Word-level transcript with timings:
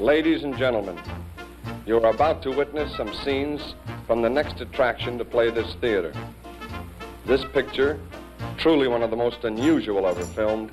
Ladies 0.00 0.44
and 0.44 0.56
gentlemen, 0.56 0.98
you 1.84 1.98
are 1.98 2.10
about 2.10 2.40
to 2.44 2.50
witness 2.50 2.96
some 2.96 3.12
scenes 3.12 3.74
from 4.06 4.22
the 4.22 4.30
next 4.30 4.58
attraction 4.62 5.18
to 5.18 5.26
play 5.26 5.50
this 5.50 5.74
theater. 5.74 6.14
This 7.26 7.44
picture, 7.44 8.00
truly 8.56 8.88
one 8.88 9.02
of 9.02 9.10
the 9.10 9.16
most 9.16 9.44
unusual 9.44 10.06
ever 10.06 10.24
filmed, 10.24 10.70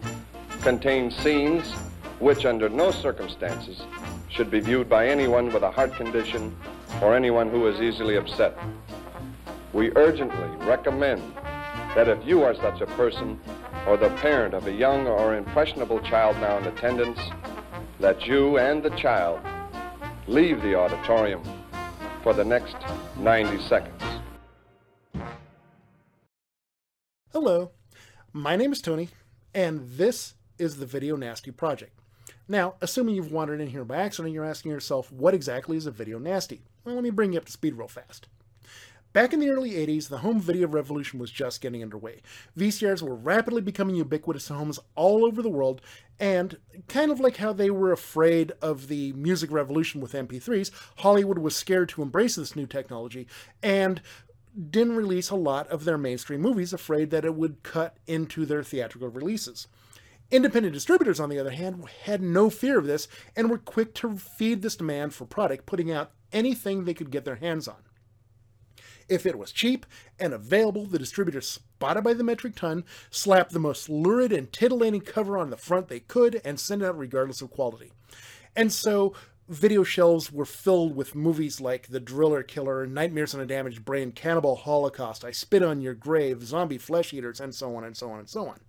contains 0.62 1.13
scenes 1.13 1.70
which, 2.20 2.46
under 2.46 2.70
no 2.70 2.90
circumstances, 2.90 3.82
should 4.29 4.50
be 4.50 4.62
viewed 4.62 4.87
by 4.87 5.10
anyone 5.10 5.51
with 5.51 5.63
a 5.63 5.71
heart 5.71 5.94
condition 5.96 6.55
or 7.01 7.13
anyone 7.13 7.49
who 7.49 7.67
is 7.67 7.81
easily 7.81 8.15
upset. 8.15 8.57
We 9.73 9.91
urgently 9.97 10.65
recommend 10.65 11.21
that 11.96 12.07
if 12.07 12.25
you 12.25 12.44
are 12.44 12.55
such 12.55 12.79
a 12.79 12.87
person 12.87 13.37
or 13.87 13.97
the 13.97 14.09
parent 14.21 14.53
of 14.53 14.67
a 14.67 14.71
young 14.71 15.05
or 15.05 15.35
impressionable 15.35 15.99
child 15.99 16.38
now 16.38 16.59
in 16.59 16.63
attendance, 16.63 17.20
that 18.00 18.27
you 18.27 18.58
and 18.59 18.84
the 18.84 18.91
child 18.91 19.40
leave 20.27 20.62
the 20.62 20.76
auditorium 20.76 21.42
for 22.22 22.34
the 22.34 22.46
next 22.46 22.76
90 23.18 23.60
seconds. 23.64 24.04
Hello, 27.32 27.72
my 28.34 28.55
name 28.55 28.72
is 28.72 28.82
Tony, 28.82 29.10
and 29.54 29.88
this 29.98 30.36
is 30.58 30.78
the 30.78 30.86
Video 30.86 31.16
Nasty 31.16 31.52
Project. 31.52 32.00
Now, 32.48 32.76
assuming 32.82 33.16
you've 33.16 33.32
wandered 33.32 33.62
in 33.62 33.68
here 33.68 33.84
by 33.84 33.98
accident, 33.98 34.34
you're 34.34 34.46
asking 34.46 34.72
yourself, 34.72 35.12
what 35.12 35.34
exactly 35.34 35.77
is 35.77 35.86
a 35.86 35.91
video 35.91 36.20
nasty? 36.20 36.62
Well, 36.84 36.96
let 36.96 37.04
me 37.04 37.10
bring 37.10 37.34
you 37.34 37.40
up 37.40 37.46
to 37.46 37.52
speed 37.52 37.76
real 37.76 37.88
fast. 37.88 38.27
Back 39.14 39.34
in 39.34 39.40
the 39.40 39.50
early 39.50 39.72
80s, 39.72 40.10
the 40.10 40.20
home 40.20 40.40
video 40.40 40.68
revolution 40.68 41.18
was 41.18 41.32
just 41.32 41.62
getting 41.62 41.82
underway. 41.82 42.22
VCRs 42.58 43.02
were 43.02 43.16
rapidly 43.16 43.62
becoming 43.62 43.96
ubiquitous 43.96 44.50
in 44.50 44.58
homes 44.58 44.80
all 44.96 45.26
over 45.26 45.42
the 45.42 45.50
world, 45.50 45.82
and 46.20 46.58
kind 46.88 47.10
of 47.10 47.20
like 47.20 47.38
how 47.38 47.54
they 47.54 47.72
were 47.72 47.92
afraid 47.92 48.52
of 48.62 48.90
the 48.90 49.14
music 49.14 49.52
revolution 49.52 50.02
with 50.02 50.14
MP3s, 50.14 50.72
Hollywood 50.98 51.40
was 51.40 51.56
scared 51.56 51.90
to 51.90 52.02
embrace 52.02 52.36
this 52.36 52.56
new 52.56 52.68
technology 52.68 53.27
and 53.64 54.02
didn't 54.70 54.96
release 54.96 55.30
a 55.30 55.36
lot 55.36 55.68
of 55.70 55.86
their 55.86 55.98
mainstream 55.98 56.42
movies, 56.42 56.74
afraid 56.74 57.10
that 57.10 57.26
it 57.26 57.36
would 57.36 57.64
cut 57.64 57.98
into 58.08 58.46
their 58.46 58.64
theatrical 58.64 59.10
releases. 59.10 59.68
Independent 60.30 60.74
distributors, 60.74 61.20
on 61.20 61.30
the 61.30 61.40
other 61.40 61.52
hand, 61.52 61.86
had 62.04 62.21
no 62.21 62.49
fear 62.49 62.77
of 62.77 62.86
this 62.86 63.08
and 63.36 63.49
were 63.49 63.58
quick 63.58 63.94
to 63.96 64.17
feed 64.17 64.61
this 64.61 64.75
demand 64.75 65.14
for 65.14 65.25
product, 65.25 65.66
putting 65.66 65.92
out 65.92 66.11
anything 66.33 66.83
they 66.83 66.94
could 66.94 67.09
get 67.09 67.23
their 67.23 67.38
hands 67.38 67.67
on. 67.67 67.77
If 69.09 69.25
it 69.25 69.38
was 69.38 69.52
cheap 69.52 69.86
and 70.19 70.33
available, 70.33 70.86
the 70.86 71.00
distributors 71.00 71.47
spotted 71.47 72.03
by 72.03 72.13
the 72.13 72.23
metric 72.23 72.55
ton, 72.55 72.83
slapped 73.09 73.52
the 73.52 73.59
most 73.59 73.89
lurid 73.89 74.33
and 74.33 74.52
titillating 74.52 75.02
cover 75.02 75.38
on 75.38 75.49
the 75.49 75.58
front 75.58 75.88
they 75.88 76.02
could, 76.02 76.41
and 76.44 76.59
sent 76.59 76.81
it 76.81 76.86
out 76.86 76.97
regardless 76.97 77.41
of 77.41 77.52
quality. 77.52 77.91
And 78.55 78.73
so 78.73 79.14
video 79.47 79.83
shelves 79.83 80.31
were 80.31 80.45
filled 80.45 80.95
with 80.95 81.16
movies 81.16 81.61
like 81.61 81.88
The 81.88 81.99
Driller 82.02 82.44
Killer, 82.44 82.86
Nightmares 82.86 83.33
on 83.33 83.39
a 83.39 83.45
Damaged 83.45 83.86
Brain, 83.86 84.11
Cannibal 84.11 84.58
Holocaust, 84.58 85.23
I 85.23 85.31
Spit 85.31 85.64
on 85.64 85.81
Your 85.81 85.94
Grave, 85.94 86.44
Zombie 86.44 86.77
Flesh 86.77 87.14
Eaters, 87.14 87.39
and 87.39 87.55
so 87.55 87.75
on 87.75 87.83
and 87.83 87.95
so 87.95 88.09
on 88.11 88.19
and 88.19 88.30
so 88.30 88.47
on. 88.47 88.59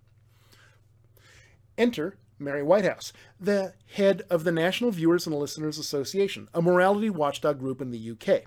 Enter 1.77 2.17
Mary 2.39 2.63
Whitehouse, 2.63 3.13
the 3.41 3.75
head 3.95 4.23
of 4.31 4.45
the 4.45 4.53
National 4.53 4.93
Viewers 4.93 5.27
and 5.27 5.37
Listeners 5.37 5.79
Association, 5.79 6.49
a 6.55 6.63
morality 6.63 7.11
watchdog 7.11 7.59
group 7.59 7.81
in 7.81 7.91
the 7.91 8.11
UK. 8.13 8.45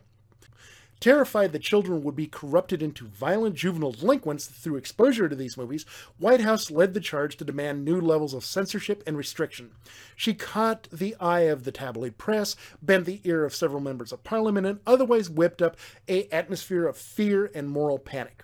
Terrified 1.02 1.52
that 1.52 1.63
children 1.63 2.03
would 2.03 2.16
be 2.16 2.27
corrupted 2.27 2.83
into 2.83 3.07
violent 3.07 3.55
juvenile 3.55 3.91
delinquents 3.91 4.45
through 4.45 4.75
exposure 4.75 5.27
to 5.27 5.35
these 5.35 5.58
movies, 5.58 5.83
Whitehouse 6.19 6.69
led 6.69 6.93
the 6.93 6.99
charge 6.99 7.38
to 7.38 7.43
demand 7.43 7.83
new 7.83 7.99
levels 7.99 8.35
of 8.35 8.45
censorship 8.45 9.02
and 9.08 9.17
restriction. 9.17 9.71
She 10.16 10.35
caught 10.35 10.88
the 10.91 11.16
eye 11.19 11.41
of 11.41 11.63
the 11.63 11.71
tabloid 11.71 12.19
press, 12.19 12.55
bent 12.83 13.05
the 13.05 13.19
ear 13.23 13.43
of 13.45 13.55
several 13.55 13.81
members 13.81 14.11
of 14.11 14.23
parliament, 14.23 14.67
and 14.67 14.80
otherwise 14.85 15.27
whipped 15.27 15.59
up 15.59 15.75
a 16.08 16.27
atmosphere 16.27 16.85
of 16.85 16.97
fear 16.97 17.49
and 17.55 17.67
moral 17.67 17.97
panic. 17.97 18.43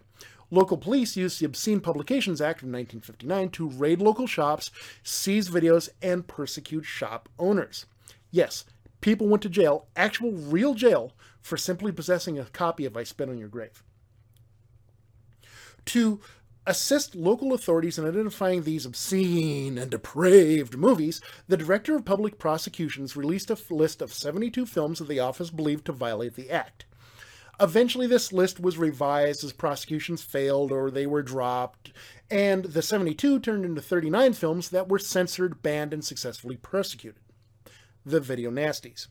Local 0.49 0.77
police 0.77 1.15
used 1.15 1.39
the 1.39 1.45
Obscene 1.45 1.79
Publications 1.79 2.41
Act 2.41 2.63
of 2.63 2.69
1959 2.69 3.49
to 3.49 3.69
raid 3.69 4.01
local 4.01 4.25
shops, 4.25 4.71
seize 5.03 5.47
videos, 5.47 5.89
and 6.01 6.25
persecute 6.25 6.85
shop 6.85 7.29
owners. 7.37 7.85
Yes, 8.31 8.65
people 8.99 9.27
went 9.27 9.43
to 9.43 9.49
jail, 9.49 9.85
actual 9.95 10.31
real 10.31 10.73
jail, 10.73 11.13
for 11.41 11.57
simply 11.57 11.91
possessing 11.91 12.37
a 12.37 12.45
copy 12.45 12.85
of 12.85 12.97
I 12.97 13.03
Spit 13.03 13.29
on 13.29 13.37
Your 13.37 13.49
Grave. 13.49 13.83
To 15.85 16.19
assist 16.65 17.15
local 17.15 17.53
authorities 17.53 17.97
in 17.97 18.05
identifying 18.05 18.63
these 18.63 18.85
obscene 18.85 19.77
and 19.77 19.89
depraved 19.89 20.77
movies, 20.77 21.21
the 21.47 21.55
Director 21.55 21.95
of 21.95 22.03
Public 22.03 22.37
Prosecutions 22.37 23.15
released 23.15 23.49
a 23.49 23.57
list 23.69 24.01
of 24.01 24.13
72 24.13 24.65
films 24.65 24.99
that 24.99 25.07
the 25.07 25.21
office 25.21 25.49
believed 25.49 25.85
to 25.85 25.93
violate 25.93 26.35
the 26.35 26.51
act. 26.51 26.85
Eventually, 27.59 28.05
this 28.05 28.31
list 28.31 28.59
was 28.59 28.77
revised 28.77 29.43
as 29.43 29.53
prosecutions 29.53 30.21
failed 30.21 30.71
or 30.71 30.91
they 30.91 31.07
were 31.07 31.23
dropped, 31.23 31.91
and 32.29 32.65
the 32.65 32.81
72 32.81 33.39
turned 33.39 33.65
into 33.65 33.81
39 33.81 34.33
films 34.33 34.69
that 34.69 34.89
were 34.89 34.99
censored, 34.99 35.63
banned, 35.63 35.93
and 35.93 36.03
successfully 36.03 36.57
prosecuted. 36.57 37.21
The 38.05 38.19
Video 38.19 38.51
Nasties. 38.51 39.07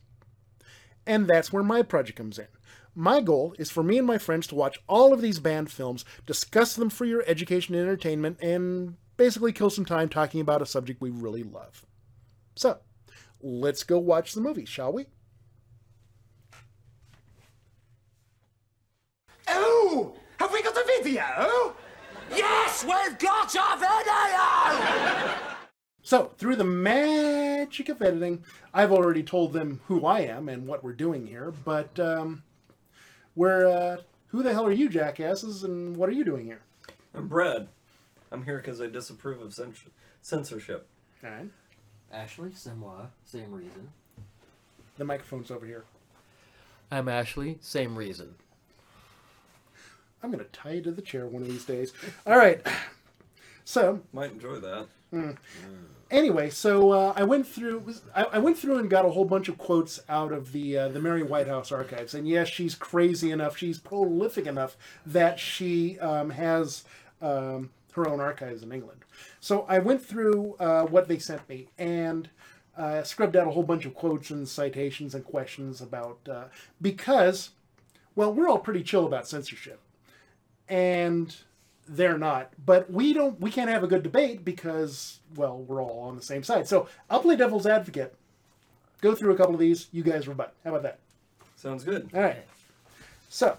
And 1.07 1.25
that's 1.25 1.53
where 1.53 1.63
my 1.63 1.81
project 1.81 2.17
comes 2.17 2.37
in. 2.37 2.47
My 2.93 3.21
goal 3.21 3.55
is 3.57 3.71
for 3.71 3.81
me 3.81 3.97
and 3.97 4.05
my 4.05 4.17
friends 4.17 4.45
to 4.47 4.55
watch 4.55 4.77
all 4.87 5.13
of 5.13 5.21
these 5.21 5.39
banned 5.39 5.71
films, 5.71 6.03
discuss 6.25 6.75
them 6.75 6.89
for 6.89 7.05
your 7.05 7.23
education 7.25 7.75
and 7.75 7.83
entertainment, 7.83 8.39
and 8.41 8.97
basically 9.15 9.53
kill 9.53 9.69
some 9.69 9.85
time 9.85 10.09
talking 10.09 10.41
about 10.41 10.61
a 10.61 10.65
subject 10.65 10.99
we 10.99 11.09
really 11.09 11.43
love. 11.43 11.85
So, 12.55 12.79
let's 13.41 13.83
go 13.83 13.99
watch 13.99 14.33
the 14.33 14.41
movie, 14.41 14.65
shall 14.65 14.91
we? 14.91 15.05
Oh, 19.47 20.15
have 20.39 20.51
we 20.51 20.61
got 20.61 20.75
a 20.75 20.83
video? 20.85 21.75
Yes, 22.31 22.83
we've 22.83 23.17
got 23.19 23.55
a 23.55 23.77
video! 25.37 25.46
So, 26.07 26.31
through 26.37 26.55
the 26.55 26.63
magic 26.63 27.89
of 27.89 28.01
editing, 28.01 28.45
I've 28.73 28.93
already 28.93 29.23
told 29.23 29.51
them 29.51 29.81
who 29.87 30.05
I 30.05 30.21
am 30.21 30.47
and 30.47 30.65
what 30.65 30.81
we're 30.81 30.93
doing 30.93 31.27
here, 31.27 31.51
but 31.65 31.99
um, 31.99 32.43
we're, 33.35 33.67
uh, 33.67 33.97
who 34.27 34.41
the 34.41 34.53
hell 34.53 34.65
are 34.65 34.71
you, 34.71 34.87
jackasses, 34.87 35.65
and 35.65 35.97
what 35.97 36.07
are 36.07 36.13
you 36.13 36.23
doing 36.23 36.45
here? 36.45 36.61
I'm 37.13 37.27
Brad. 37.27 37.67
I'm 38.31 38.45
here 38.45 38.55
because 38.55 38.79
I 38.79 38.87
disapprove 38.87 39.41
of 39.41 39.49
cens- 39.49 39.89
censorship. 40.21 40.87
All 41.25 41.29
right. 41.29 41.49
Ashley, 42.09 42.53
Samoa, 42.53 43.09
same 43.25 43.51
reason. 43.51 43.89
The 44.97 45.03
microphone's 45.03 45.51
over 45.51 45.65
here. 45.65 45.83
I'm 46.89 47.09
Ashley, 47.09 47.57
same 47.59 47.97
reason. 47.97 48.35
I'm 50.23 50.31
going 50.31 50.41
to 50.41 50.49
tie 50.51 50.71
you 50.71 50.81
to 50.83 50.91
the 50.91 51.01
chair 51.01 51.25
one 51.25 51.41
of 51.41 51.49
these 51.49 51.65
days. 51.65 51.91
All 52.25 52.37
right. 52.37 52.65
So, 53.65 54.03
Might 54.13 54.31
enjoy 54.31 54.61
that. 54.61 54.87
Anyway, 56.11 56.49
so 56.49 56.91
uh, 56.91 57.13
I 57.15 57.23
went 57.23 57.47
through 57.47 57.93
I, 58.15 58.23
I 58.23 58.39
went 58.39 58.57
through 58.57 58.77
and 58.77 58.89
got 58.89 59.05
a 59.05 59.09
whole 59.09 59.25
bunch 59.25 59.49
of 59.49 59.57
quotes 59.57 59.99
out 60.09 60.31
of 60.31 60.51
the 60.51 60.77
uh, 60.77 60.87
the 60.89 60.99
Mary 60.99 61.23
Whitehouse 61.23 61.71
archives, 61.71 62.13
and 62.13 62.27
yes, 62.27 62.47
she's 62.47 62.75
crazy 62.75 63.31
enough, 63.31 63.57
she's 63.57 63.79
prolific 63.79 64.45
enough 64.45 64.77
that 65.05 65.39
she 65.39 65.99
um, 65.99 66.31
has 66.31 66.83
um, 67.21 67.71
her 67.93 68.07
own 68.07 68.19
archives 68.19 68.63
in 68.63 68.71
England. 68.71 69.05
So 69.39 69.65
I 69.67 69.79
went 69.79 70.03
through 70.05 70.55
uh, 70.59 70.83
what 70.83 71.07
they 71.07 71.19
sent 71.19 71.47
me 71.49 71.69
and. 71.77 72.29
Uh, 72.77 73.01
scrubbed 73.03 73.35
out 73.35 73.47
a 73.47 73.49
whole 73.49 73.63
bunch 73.63 73.85
of 73.87 73.95
quotes 73.95 74.29
and 74.29 74.47
citations 74.47 75.15
and 75.15 75.25
questions 75.25 75.81
about 75.81 76.19
uh, 76.29 76.43
because, 76.79 77.49
well, 78.13 78.31
we're 78.31 78.47
all 78.47 78.59
pretty 78.59 78.83
chill 78.83 79.07
about 79.07 79.27
censorship, 79.27 79.79
and 80.69 81.37
they're 81.87 82.17
not. 82.17 82.51
But 82.65 82.91
we 82.91 83.13
don't 83.13 83.39
we 83.39 83.49
can't 83.51 83.69
have 83.69 83.83
a 83.83 83.87
good 83.87 84.03
debate 84.03 84.43
because 84.45 85.19
well, 85.35 85.57
we're 85.59 85.81
all 85.81 85.99
on 86.07 86.15
the 86.15 86.21
same 86.21 86.43
side. 86.43 86.67
So 86.67 86.87
I'll 87.09 87.19
play 87.21 87.35
devil's 87.35 87.65
advocate. 87.67 88.15
Go 89.01 89.13
through 89.15 89.33
a 89.33 89.37
couple 89.37 89.53
of 89.53 89.59
these, 89.59 89.87
you 89.91 90.03
guys 90.03 90.27
rebut. 90.27 90.53
How 90.63 90.71
about 90.71 90.83
that? 90.83 90.99
Sounds 91.55 91.83
good. 91.83 92.09
All 92.13 92.21
right. 92.21 92.45
So 93.29 93.57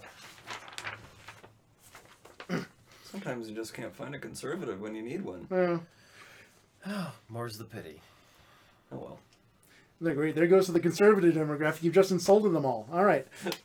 Sometimes 3.03 3.49
you 3.49 3.55
just 3.55 3.73
can't 3.73 3.95
find 3.95 4.13
a 4.15 4.19
conservative 4.19 4.81
when 4.81 4.95
you 4.95 5.01
need 5.01 5.23
one. 5.23 5.81
uh, 6.85 7.11
More's 7.29 7.57
the 7.57 7.63
pity. 7.65 8.01
Oh 8.91 8.97
well. 8.97 9.19
there, 10.01 10.13
great. 10.13 10.35
there 10.35 10.47
goes 10.47 10.65
to 10.67 10.71
the 10.71 10.79
conservative 10.79 11.35
demographic. 11.35 11.83
You've 11.83 11.93
just 11.93 12.11
insulted 12.11 12.49
them 12.53 12.65
all. 12.65 12.87
All 12.91 13.03
right. 13.03 13.27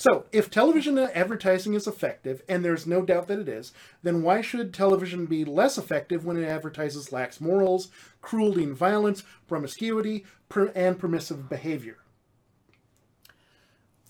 so, 0.00 0.24
if 0.32 0.48
television 0.48 0.96
advertising 0.96 1.74
is 1.74 1.86
effective, 1.86 2.40
and 2.48 2.64
there's 2.64 2.86
no 2.86 3.02
doubt 3.02 3.28
that 3.28 3.38
it 3.38 3.50
is, 3.50 3.74
then 4.02 4.22
why 4.22 4.40
should 4.40 4.72
television 4.72 5.26
be 5.26 5.44
less 5.44 5.76
effective 5.76 6.24
when 6.24 6.38
it 6.38 6.46
advertises 6.46 7.12
lax 7.12 7.38
morals, 7.38 7.90
cruelty 8.22 8.64
and 8.64 8.74
violence, 8.74 9.24
promiscuity, 9.46 10.24
per- 10.48 10.72
and 10.74 10.98
permissive 10.98 11.50
behavior? 11.50 11.98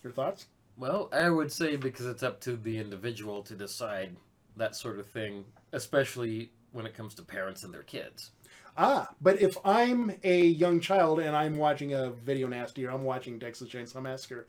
Your 0.05 0.13
thoughts? 0.13 0.47
Well, 0.77 1.09
I 1.13 1.29
would 1.29 1.51
say 1.51 1.75
because 1.75 2.07
it's 2.07 2.23
up 2.23 2.41
to 2.43 2.55
the 2.55 2.79
individual 2.79 3.43
to 3.43 3.57
decide 3.57 4.15
that 4.57 4.77
sort 4.77 5.01
of 5.01 5.09
thing, 5.09 5.45
especially 5.73 6.53
when 6.71 6.87
it 6.87 6.95
comes 6.95 7.17
to 7.17 7.25
parents 7.25 7.65
and 7.65 7.75
their 7.75 7.83
kids. 7.83 8.31
Ah, 8.77 9.09
but 9.21 9.43
if 9.43 9.59
I'm 9.65 10.13
a 10.23 10.41
young 10.43 10.79
child 10.79 11.19
and 11.19 11.35
I'm 11.35 11.57
watching 11.57 11.95
a 11.95 12.11
video 12.11 12.47
nasty 12.47 12.87
or 12.87 12.93
I'm 12.93 13.03
watching 13.03 13.41
Texas 13.41 13.69
Chainsaw 13.69 14.01
Massacre, 14.01 14.47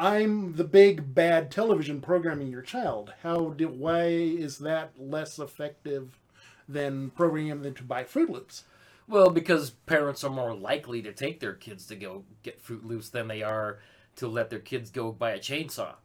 I'm 0.00 0.54
the 0.54 0.64
big 0.64 1.14
bad 1.14 1.50
television 1.50 2.00
programming 2.00 2.48
your 2.48 2.62
child. 2.62 3.12
How 3.22 3.50
do 3.50 3.68
why 3.68 4.06
is 4.06 4.56
that 4.60 4.92
less 4.98 5.38
effective 5.38 6.18
than 6.66 7.10
programming 7.10 7.60
them 7.60 7.74
to 7.74 7.82
buy 7.82 8.04
Froot 8.04 8.30
Loops? 8.30 8.64
Well, 9.06 9.28
because 9.28 9.70
parents 9.70 10.24
are 10.24 10.30
more 10.30 10.54
likely 10.54 11.02
to 11.02 11.12
take 11.12 11.40
their 11.40 11.52
kids 11.52 11.84
to 11.88 11.96
go 11.96 12.24
get 12.42 12.64
Froot 12.64 12.86
Loops 12.86 13.10
than 13.10 13.28
they 13.28 13.42
are 13.42 13.80
to 14.16 14.26
let 14.26 14.48
their 14.48 14.58
kids 14.58 14.88
go 14.88 15.12
buy 15.12 15.32
a 15.32 15.38
chainsaw. 15.38 15.96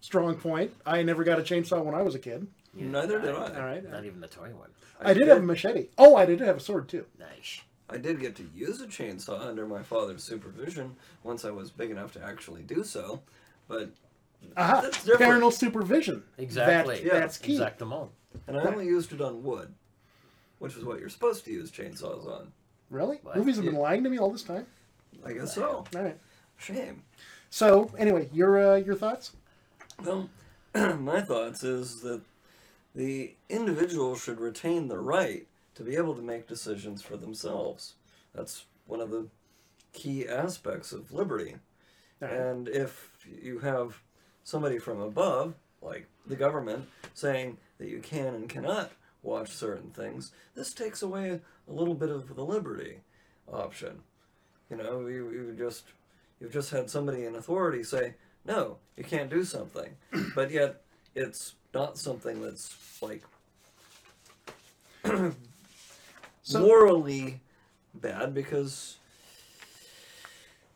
Strong 0.00 0.36
point. 0.36 0.74
I 0.84 1.04
never 1.04 1.22
got 1.22 1.38
a 1.38 1.42
chainsaw 1.42 1.84
when 1.84 1.94
I 1.94 2.02
was 2.02 2.16
a 2.16 2.18
kid. 2.18 2.48
Neither 2.74 3.20
did 3.20 3.36
I. 3.36 3.54
All 3.54 3.66
right. 3.66 3.88
Not 3.88 4.04
even 4.04 4.20
the 4.20 4.26
toy 4.26 4.48
one. 4.48 4.70
I 5.00 5.14
did 5.14 5.28
have 5.28 5.38
a 5.38 5.42
machete. 5.42 5.90
Oh, 5.96 6.16
I 6.16 6.26
did 6.26 6.40
have 6.40 6.56
a 6.56 6.60
sword 6.60 6.88
too. 6.88 7.06
Nice. 7.20 7.60
I 7.92 7.98
did 7.98 8.20
get 8.20 8.36
to 8.36 8.48
use 8.54 8.80
a 8.80 8.86
chainsaw 8.86 9.40
under 9.46 9.66
my 9.66 9.82
father's 9.82 10.22
supervision 10.22 10.96
once 11.24 11.44
I 11.44 11.50
was 11.50 11.70
big 11.70 11.90
enough 11.90 12.12
to 12.12 12.22
actually 12.24 12.62
do 12.62 12.84
so, 12.84 13.20
but 13.68 13.90
Aha, 14.56 14.80
That's 14.82 15.04
different. 15.04 15.20
parental 15.30 15.50
supervision. 15.50 16.22
Exactly. 16.38 16.96
That- 16.96 17.04
Yeah, 17.04 17.18
that's 17.20 17.36
key. 17.38 17.58
Exactement. 17.58 18.08
and 18.46 18.56
I 18.56 18.62
only 18.64 18.86
used 18.86 19.12
it 19.12 19.20
on 19.20 19.42
wood, 19.42 19.74
which 20.60 20.76
is 20.76 20.84
what 20.84 21.00
you're 21.00 21.08
supposed 21.08 21.44
to 21.44 21.50
use 21.50 21.70
chainsaws 21.70 22.26
on. 22.26 22.52
Really? 22.90 23.18
What? 23.22 23.36
Movies 23.36 23.56
have 23.56 23.64
been 23.64 23.74
lying 23.74 24.02
to 24.04 24.10
me 24.10 24.18
all 24.18 24.30
this 24.30 24.42
time. 24.42 24.66
I 25.24 25.32
guess 25.34 25.54
so. 25.54 25.84
All 25.94 26.02
right. 26.02 26.18
Shame. 26.56 27.02
So 27.50 27.90
anyway, 27.98 28.28
your 28.32 28.74
uh, 28.74 28.76
your 28.76 28.94
thoughts? 28.94 29.32
Well, 30.04 30.30
my 30.74 31.20
thoughts 31.20 31.62
is 31.64 32.00
that 32.02 32.22
the 32.94 33.34
individual 33.48 34.16
should 34.16 34.40
retain 34.40 34.88
the 34.88 34.98
right 34.98 35.46
to 35.80 35.84
be 35.84 35.96
able 35.96 36.14
to 36.14 36.20
make 36.20 36.46
decisions 36.46 37.00
for 37.00 37.16
themselves. 37.16 37.94
That's 38.34 38.66
one 38.86 39.00
of 39.00 39.10
the 39.10 39.28
key 39.94 40.28
aspects 40.28 40.92
of 40.92 41.10
liberty. 41.10 41.56
Right. 42.20 42.30
And 42.30 42.68
if 42.68 43.16
you 43.42 43.60
have 43.60 44.02
somebody 44.44 44.78
from 44.78 45.00
above, 45.00 45.54
like 45.80 46.06
the 46.26 46.36
government, 46.36 46.86
saying 47.14 47.56
that 47.78 47.88
you 47.88 48.00
can 48.00 48.34
and 48.34 48.46
cannot 48.46 48.92
watch 49.22 49.52
certain 49.52 49.88
things, 49.88 50.32
this 50.54 50.74
takes 50.74 51.00
away 51.00 51.40
a 51.66 51.72
little 51.72 51.94
bit 51.94 52.10
of 52.10 52.36
the 52.36 52.44
liberty 52.44 52.98
option. 53.50 54.02
You 54.68 54.76
know, 54.76 55.06
you, 55.06 55.30
you 55.30 55.54
just 55.56 55.84
you've 56.40 56.52
just 56.52 56.72
had 56.72 56.90
somebody 56.90 57.24
in 57.24 57.36
authority 57.36 57.84
say, 57.84 58.16
no, 58.44 58.76
you 58.98 59.04
can't 59.04 59.30
do 59.30 59.44
something, 59.44 59.96
but 60.34 60.50
yet 60.50 60.82
it's 61.14 61.54
not 61.72 61.96
something 61.96 62.42
that's 62.42 63.00
like 63.00 63.22
So- 66.42 66.60
morally 66.60 67.40
bad 67.94 68.34
because 68.34 68.96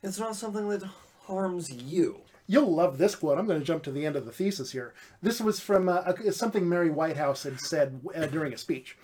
it's 0.02 0.18
not 0.18 0.36
something 0.36 0.68
that 0.68 0.82
harms 1.26 1.70
you. 1.70 2.20
You'll 2.46 2.74
love 2.74 2.98
this 2.98 3.14
quote. 3.14 3.38
I'm 3.38 3.46
going 3.46 3.60
to 3.60 3.64
jump 3.64 3.82
to 3.84 3.90
the 3.92 4.04
end 4.04 4.16
of 4.16 4.26
the 4.26 4.32
thesis 4.32 4.72
here. 4.72 4.92
This 5.22 5.40
was 5.40 5.60
from 5.60 5.88
uh, 5.88 6.02
a- 6.06 6.32
something 6.32 6.68
Mary 6.68 6.90
Whitehouse 6.90 7.44
had 7.44 7.58
said 7.60 8.00
uh, 8.14 8.26
during 8.26 8.52
a 8.52 8.58
speech. 8.58 8.98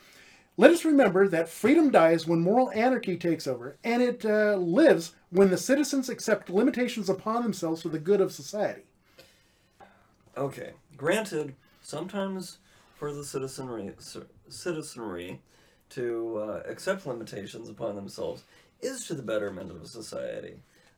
Let 0.58 0.72
us 0.72 0.84
remember 0.84 1.26
that 1.28 1.48
freedom 1.48 1.90
dies 1.90 2.26
when 2.26 2.40
moral 2.40 2.70
anarchy 2.72 3.16
takes 3.16 3.46
over, 3.46 3.78
and 3.82 4.02
it 4.02 4.26
uh, 4.26 4.56
lives 4.56 5.12
when 5.30 5.48
the 5.48 5.56
citizens 5.56 6.10
accept 6.10 6.50
limitations 6.50 7.08
upon 7.08 7.42
themselves 7.42 7.80
for 7.80 7.88
the 7.88 7.98
good 7.98 8.20
of 8.20 8.30
society. 8.30 8.82
Okay, 10.36 10.72
granted, 10.98 11.54
sometimes 11.80 12.58
for 12.94 13.10
the 13.14 13.24
citizenry, 13.24 13.92
citizenry 14.48 15.40
to 15.90 16.38
uh, 16.38 16.62
accept 16.68 17.06
limitations 17.06 17.68
upon 17.68 17.96
themselves 17.96 18.44
is 18.80 19.06
to 19.06 19.14
the 19.14 19.22
betterment 19.22 19.70
of 19.70 19.86
society. 19.86 20.54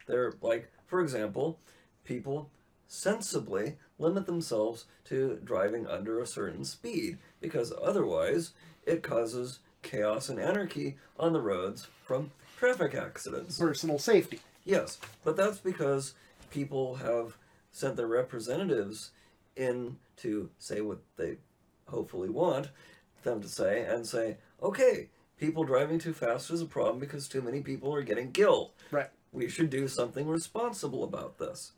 They're 0.07 0.35
like, 0.41 0.71
for 0.87 1.01
example, 1.01 1.59
people 2.05 2.51
sensibly 2.87 3.77
limit 3.99 4.27
themselves 4.27 4.85
to 5.05 5.41
driving 5.45 5.87
under 5.87 6.21
a 6.21 6.27
certain 6.27 6.65
speed 6.65 7.19
because 7.41 7.73
otherwise 7.83 8.53
it 8.85 9.03
causes 9.03 9.61
chaos 9.83 10.29
and 10.29 10.39
anarchy 10.39 10.97
on 11.19 11.33
the 11.33 11.41
roads 11.41 11.89
from 12.05 12.31
traffic 12.59 12.95
accidents. 12.95 13.59
Personal 13.59 13.99
safety. 13.99 14.41
Yes, 14.65 14.99
but 15.25 15.37
that's 15.37 15.59
because 15.59 16.15
people 16.51 16.97
have 16.97 17.37
sent 17.73 17.97
their 17.97 18.07
representatives 18.07 19.11
in 19.57 19.97
to 20.19 20.51
say 20.59 20.81
what 20.81 20.99
they 21.17 21.39
hopefully 21.89 22.29
want 22.29 22.69
them 23.23 23.41
to 23.41 23.49
say 23.49 23.85
and 23.85 24.07
say, 24.07 24.37
okay, 24.63 25.09
people 25.39 25.65
driving 25.65 25.99
too 25.99 26.13
fast 26.13 26.51
is 26.51 26.63
a 26.63 26.67
problem 26.67 26.99
because 26.99 27.29
too 27.29 27.43
many 27.43 27.61
people 27.61 27.95
are 27.95 28.03
getting 28.03 28.33
killed. 28.33 28.71
Right. 28.91 29.11
We 29.33 29.49
should 29.49 29.71
do 29.71 29.89
something 29.89 30.29
responsible 30.29 31.05
about 31.05 31.39
this. 31.39 31.73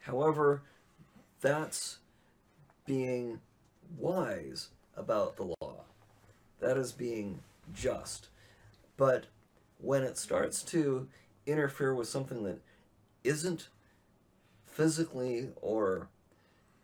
However, 0.00 0.62
that's 1.40 1.98
being 2.86 3.40
wise 3.96 4.68
about 4.96 5.36
the 5.36 5.54
law. 5.60 5.84
That 6.60 6.76
is 6.76 6.92
being 6.92 7.40
just. 7.74 8.28
But 8.96 9.26
when 9.78 10.02
it 10.02 10.18
starts 10.18 10.62
to 10.64 11.08
interfere 11.46 11.94
with 11.94 12.08
something 12.08 12.42
that 12.44 12.60
isn't 13.22 13.68
physically 14.66 15.50
or 15.60 16.08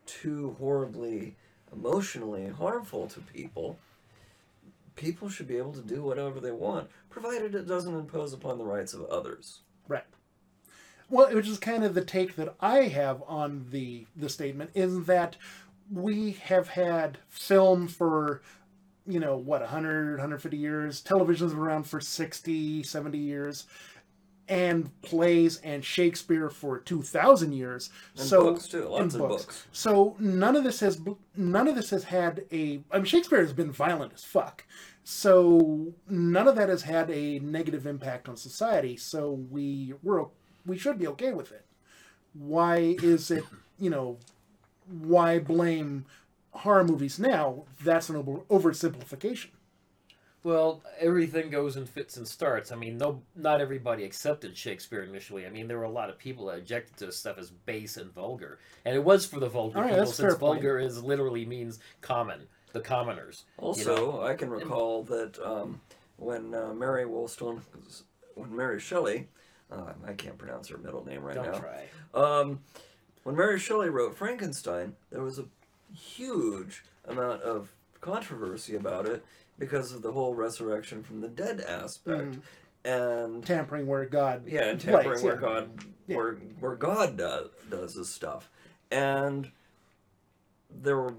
too 0.07 0.57
horribly 0.59 1.35
emotionally 1.73 2.49
harmful 2.49 3.09
to 3.09 3.21
people, 3.21 3.79
people 4.97 5.29
should 5.29 5.49
be 5.49 5.57
able 5.57 5.73
to 5.73 5.83
do 5.83 6.03
whatever 6.03 6.41
they 6.41 6.53
want, 6.53 6.89
provided 7.11 7.55
it 7.55 7.67
doesn't 7.67 7.95
impose 7.95 8.33
upon 8.33 8.59
the 8.59 8.65
rights 8.65 8.95
of 8.95 9.05
others. 9.07 9.61
Right. 9.89 10.05
Well, 11.11 11.35
which 11.35 11.49
is 11.49 11.59
kind 11.59 11.85
of 11.85 11.95
the 11.95 12.05
take 12.05 12.37
that 12.37 12.55
I 12.61 12.83
have 12.85 13.23
on 13.27 13.67
the 13.71 14.07
the 14.17 14.29
statement 14.29 14.71
is 14.75 15.05
that 15.05 15.37
we 15.91 16.33
have 16.33 16.69
had 16.69 17.19
film 17.29 17.89
for 17.89 18.43
you 19.07 19.21
know 19.21 19.37
what 19.37 19.61
100 19.61 20.13
150 20.13 20.57
years 20.57 21.01
television's 21.03 21.53
been 21.53 21.61
around 21.61 21.85
for 21.85 22.01
60 22.01 22.83
70 22.83 23.19
years 23.19 23.67
and 24.49 24.91
plays 25.03 25.59
and 25.59 25.85
shakespeare 25.85 26.51
for 26.51 26.79
2000 26.79 27.53
years. 27.53 27.91
And 28.17 28.27
so 28.27 28.53
books, 28.53 28.69
too. 28.69 28.89
Lots 28.89 29.15
and 29.15 29.23
of 29.23 29.29
books. 29.29 29.67
so 29.73 30.17
none 30.19 30.57
of 30.57 30.65
this 30.65 30.81
has 30.81 31.01
none 31.37 31.69
of 31.69 31.75
this 31.75 31.91
has 31.91 32.05
had 32.05 32.45
a 32.53 32.81
i 32.91 32.97
mean 32.97 33.05
shakespeare 33.05 33.41
has 33.41 33.53
been 33.53 33.73
violent 33.73 34.13
as 34.13 34.25
fuck. 34.25 34.65
So 35.05 35.93
none 36.09 36.49
of 36.49 36.57
that 36.57 36.69
has 36.69 36.83
had 36.83 37.11
a 37.11 37.39
negative 37.41 37.87
impact 37.87 38.29
on 38.29 38.37
society. 38.37 38.97
So 38.97 39.33
we 39.51 39.95
we're 40.03 40.27
we 40.67 40.79
should 40.79 40.99
be 40.99 41.07
okay 41.09 41.33
with 41.33 41.53
it. 41.53 41.65
Why 42.35 42.97
is 43.03 43.31
it 43.31 43.45
you 43.79 43.91
know 43.91 44.19
why 44.87 45.39
blame 45.39 46.07
horror 46.51 46.85
movies 46.85 47.19
now? 47.19 47.65
That's 47.83 48.09
an 48.09 48.23
oversimplification 48.23 49.51
Well, 50.45 50.83
everything 51.01 51.49
goes 51.49 51.79
in 51.79 51.87
fits 51.87 52.19
and 52.19 52.29
starts. 52.29 52.71
I 52.71 52.77
mean, 52.77 52.99
no, 52.99 53.23
not 53.35 53.63
everybody 53.63 54.05
accepted 54.05 54.57
Shakespeare 54.57 55.03
initially. 55.03 55.47
I 55.47 55.51
mean, 55.51 55.69
there 55.69 55.79
were 55.79 55.85
a 55.85 55.91
lot 55.91 56.11
of 56.11 56.19
people 56.19 56.47
that 56.47 56.59
objected 56.59 56.99
to 56.99 57.11
stuff 57.13 57.39
as 57.39 57.51
base 57.51 57.97
and 57.97 58.13
vulgar, 58.13 58.59
and 58.85 58.95
it 58.95 59.03
was 59.03 59.25
for 59.25 59.41
the 59.41 59.49
vulgar 59.49 59.79
All 59.79 59.85
right, 59.85 59.93
people, 59.93 60.07
since 60.07 60.19
fair 60.19 60.31
point. 60.37 60.61
vulgar 60.61 60.79
is 60.79 61.03
literally 61.03 61.47
means 61.47 61.79
common, 62.03 62.41
the 62.75 62.81
commoners. 62.81 63.45
you 63.59 63.65
Also, 63.65 63.97
know? 63.97 64.23
I 64.23 64.35
can 64.35 64.51
recall 64.51 65.03
that 65.05 65.39
um, 65.43 65.81
when 66.19 66.55
uh, 66.55 66.75
Mary 66.75 67.07
Wollstone, 67.07 67.61
when 68.35 68.55
Mary 68.55 68.81
Shelley, 68.81 69.29
uh, 69.73 69.95
I 70.07 70.13
can't 70.13 70.37
pronounce 70.37 70.69
her 70.69 70.77
middle 70.77 71.07
name 71.07 71.23
right 71.23 71.37
Don't 71.37 71.53
now. 71.53 71.59
try. 71.59 71.89
Um, 72.13 72.61
when 73.23 73.35
Mary 73.35 73.59
Shelley 73.59 73.89
wrote 73.89 74.15
Frankenstein, 74.15 74.95
there 75.11 75.23
was 75.23 75.39
a 75.39 75.47
huge 75.95 76.85
amount 77.09 77.41
of 77.41 77.73
controversy 78.03 78.77
about 78.77 79.07
it 79.07 79.25
because 79.59 79.93
of 79.93 80.03
the 80.03 80.13
whole 80.13 80.35
resurrection 80.35 81.03
from 81.03 81.21
the 81.21 81.29
dead 81.29 81.61
aspect. 81.61 82.33
Mm. 82.33 82.41
And 82.87 83.47
tampering 83.47 83.87
where 83.87 84.05
god 84.05 84.43
yeah, 84.47 84.65
and 84.65 84.79
tampering 84.79 85.23
where 85.23 85.35
yeah. 85.37 85.41
God 85.41 85.71
Yeah. 86.07 86.17
where 86.17 86.35
where 86.61 86.77
God 86.77 87.17
does 87.17 87.49
does 87.71 87.95
his 87.95 88.11
stuff. 88.11 88.51
And 88.91 89.51
there 90.71 90.97
were 90.97 91.15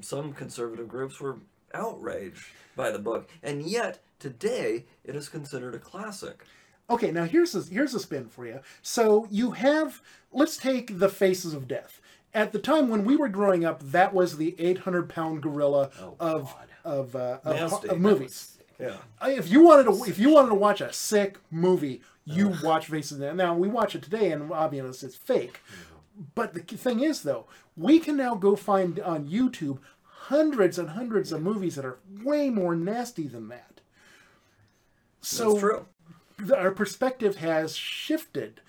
some 0.00 0.32
conservative 0.32 0.88
groups 0.88 1.20
were 1.20 1.38
outraged 1.74 2.46
by 2.76 2.90
the 2.92 2.98
book. 2.98 3.28
And 3.42 3.62
yet 3.62 4.00
today 4.20 4.84
it 5.04 5.16
is 5.16 5.28
considered 5.28 5.74
a 5.74 5.80
classic. 5.80 6.44
Okay, 6.88 7.10
now 7.10 7.24
here's 7.24 7.54
a, 7.54 7.62
here's 7.62 7.94
a 7.94 8.00
spin 8.00 8.28
for 8.28 8.46
you. 8.46 8.60
So 8.82 9.26
you 9.30 9.52
have 9.52 10.00
let's 10.32 10.56
take 10.56 11.00
the 11.00 11.08
Faces 11.08 11.54
of 11.54 11.66
Death. 11.66 12.00
At 12.36 12.52
the 12.52 12.58
time 12.58 12.88
when 12.88 13.04
we 13.04 13.16
were 13.16 13.28
growing 13.28 13.64
up, 13.64 13.80
that 13.92 14.12
was 14.12 14.36
the 14.36 14.54
800 14.58 15.08
pound 15.08 15.42
gorilla 15.42 15.90
Oh, 16.00 16.14
of 16.20 16.42
God. 16.44 16.68
of, 16.84 17.16
uh, 17.16 17.38
of, 17.44 17.84
of 17.86 17.98
movies. 17.98 18.58
Yeah. 18.78 18.98
If 19.22 19.50
you 19.50 19.62
wanted 19.62 19.84
to 19.84 20.04
if 20.04 20.18
you 20.18 20.30
wanted 20.30 20.50
to 20.50 20.54
watch 20.54 20.82
a 20.82 20.92
sick 20.92 21.38
movie, 21.50 22.02
you 22.26 22.52
watch 22.62 22.88
Faces. 22.88 23.18
Now 23.18 23.54
we 23.56 23.68
watch 23.68 23.94
it 23.94 24.02
today, 24.02 24.30
and 24.32 24.52
obviously 24.52 25.06
it's 25.08 25.16
fake. 25.16 25.60
But 26.34 26.52
the 26.52 26.60
thing 26.60 27.00
is, 27.00 27.22
though, 27.22 27.46
we 27.74 27.98
can 28.00 28.16
now 28.18 28.34
go 28.34 28.54
find 28.54 29.00
on 29.00 29.28
YouTube 29.28 29.78
hundreds 30.28 30.78
and 30.78 30.90
hundreds 30.90 31.32
of 31.32 31.40
movies 31.40 31.76
that 31.76 31.86
are 31.86 31.98
way 32.22 32.50
more 32.50 32.74
nasty 32.76 33.26
than 33.28 33.48
that. 33.48 33.80
So 35.22 35.48
That's 35.54 35.60
true. 35.60 36.54
our 36.54 36.70
perspective 36.70 37.36
has 37.36 37.74
shifted. 37.76 38.60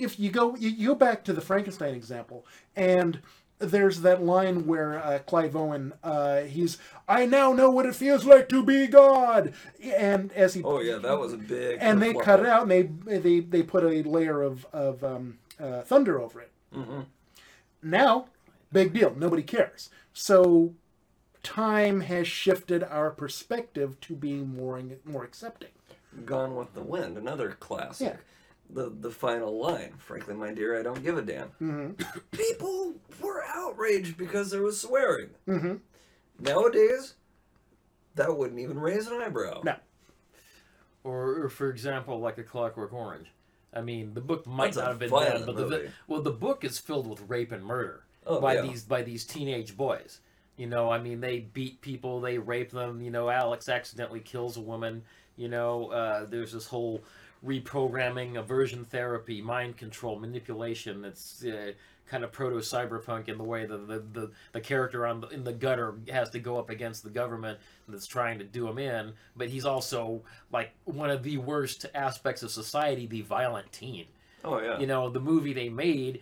If 0.00 0.18
you 0.18 0.30
go, 0.30 0.56
you, 0.56 0.70
you 0.70 0.88
go 0.88 0.94
back 0.94 1.24
to 1.24 1.32
the 1.32 1.40
Frankenstein 1.40 1.94
example, 1.94 2.46
and 2.74 3.20
there's 3.58 4.00
that 4.00 4.22
line 4.22 4.66
where 4.66 4.98
uh, 4.98 5.18
Clive 5.18 5.54
Owen, 5.54 5.92
uh, 6.02 6.40
he's, 6.42 6.78
I 7.06 7.26
now 7.26 7.52
know 7.52 7.68
what 7.70 7.84
it 7.84 7.94
feels 7.94 8.24
like 8.24 8.48
to 8.48 8.64
be 8.64 8.86
God, 8.86 9.52
and 9.82 10.32
as 10.32 10.54
he, 10.54 10.62
Oh 10.64 10.80
yeah, 10.80 10.96
that 10.96 11.18
was 11.18 11.32
a 11.34 11.36
big. 11.36 11.78
and 11.80 12.00
they 12.00 12.14
cut 12.14 12.40
it 12.40 12.46
out, 12.46 12.62
and 12.62 12.70
they 12.70 13.18
they 13.18 13.40
they 13.40 13.62
put 13.62 13.84
a 13.84 14.02
layer 14.08 14.40
of 14.42 14.66
of 14.72 15.04
um, 15.04 15.38
uh, 15.58 15.82
thunder 15.82 16.18
over 16.20 16.40
it. 16.40 16.50
Now, 17.82 18.26
big 18.72 18.92
deal, 18.92 19.14
nobody 19.16 19.42
cares. 19.42 19.90
So, 20.12 20.74
time 21.42 22.02
has 22.02 22.26
shifted 22.28 22.82
our 22.82 23.10
perspective 23.10 24.00
to 24.02 24.14
being 24.14 24.54
more 24.56 24.80
more 25.04 25.24
accepting. 25.24 25.70
Gone 26.24 26.56
with 26.56 26.74
the 26.74 26.82
Wind, 26.82 27.16
another 27.16 27.56
classic. 27.60 28.08
Yeah. 28.08 28.16
The 28.72 28.90
the 29.00 29.10
final 29.10 29.58
line, 29.58 29.94
frankly, 29.98 30.34
my 30.34 30.52
dear, 30.52 30.78
I 30.78 30.82
don't 30.82 31.02
give 31.02 31.18
a 31.18 31.22
damn. 31.22 31.48
Mm-hmm. 31.60 32.18
People 32.30 32.94
were 33.20 33.42
outraged 33.44 34.16
because 34.16 34.50
there 34.50 34.62
was 34.62 34.80
swearing. 34.80 35.30
Mm-hmm. 35.48 35.76
Nowadays, 36.38 37.14
that 38.14 38.36
wouldn't 38.36 38.60
even 38.60 38.78
raise 38.78 39.06
an 39.06 39.20
eyebrow. 39.20 39.62
No. 39.64 39.74
Or, 41.02 41.44
or 41.44 41.48
for 41.48 41.70
example, 41.70 42.20
like 42.20 42.38
a 42.38 42.42
Clockwork 42.42 42.92
Orange. 42.92 43.28
I 43.72 43.80
mean, 43.80 44.14
the 44.14 44.20
book 44.20 44.46
might 44.46 44.66
That's 44.66 44.76
not 44.78 44.88
have 44.88 44.98
been 44.98 45.10
violent 45.10 45.46
bad, 45.46 45.54
but 45.54 45.68
the, 45.68 45.88
well, 46.08 46.22
the 46.22 46.32
book 46.32 46.64
is 46.64 46.78
filled 46.78 47.06
with 47.06 47.22
rape 47.28 47.52
and 47.52 47.64
murder 47.64 48.04
Oh, 48.26 48.40
by 48.40 48.54
yeah. 48.54 48.62
these 48.62 48.82
by 48.84 49.02
these 49.02 49.24
teenage 49.24 49.76
boys. 49.76 50.20
You 50.56 50.66
know, 50.66 50.90
I 50.90 50.98
mean, 50.98 51.20
they 51.20 51.38
beat 51.40 51.80
people, 51.80 52.20
they 52.20 52.36
rape 52.36 52.70
them. 52.70 53.00
You 53.00 53.10
know, 53.10 53.30
Alex 53.30 53.68
accidentally 53.68 54.20
kills 54.20 54.56
a 54.56 54.60
woman. 54.60 55.02
You 55.36 55.48
know, 55.48 55.90
uh, 55.90 56.26
there's 56.26 56.52
this 56.52 56.66
whole 56.66 57.02
reprogramming, 57.44 58.36
aversion 58.36 58.84
therapy, 58.84 59.40
mind 59.40 59.76
control, 59.76 60.18
manipulation. 60.18 61.04
It's 61.04 61.44
uh, 61.44 61.72
kind 62.10 62.24
of 62.24 62.32
proto 62.32 62.56
cyberpunk 62.56 63.28
in 63.28 63.38
the 63.38 63.44
way 63.44 63.66
that 63.66 63.88
the, 63.88 64.02
the, 64.12 64.30
the 64.52 64.60
character 64.60 65.06
on 65.06 65.20
the, 65.20 65.28
in 65.28 65.44
the 65.44 65.52
gutter 65.52 65.94
has 66.08 66.28
to 66.30 66.40
go 66.40 66.58
up 66.58 66.68
against 66.68 67.04
the 67.04 67.10
government 67.10 67.58
that's 67.88 68.06
trying 68.06 68.38
to 68.38 68.44
do 68.44 68.68
him 68.68 68.78
in, 68.78 69.12
but 69.36 69.48
he's 69.48 69.64
also 69.64 70.22
like 70.52 70.72
one 70.84 71.08
of 71.08 71.22
the 71.22 71.38
worst 71.38 71.86
aspects 71.94 72.42
of 72.42 72.50
society, 72.50 73.06
the 73.06 73.22
violent 73.22 73.70
teen. 73.72 74.06
Oh 74.44 74.60
yeah. 74.60 74.78
You 74.78 74.86
know, 74.86 75.08
the 75.08 75.20
movie 75.20 75.52
they 75.52 75.68
made 75.68 76.20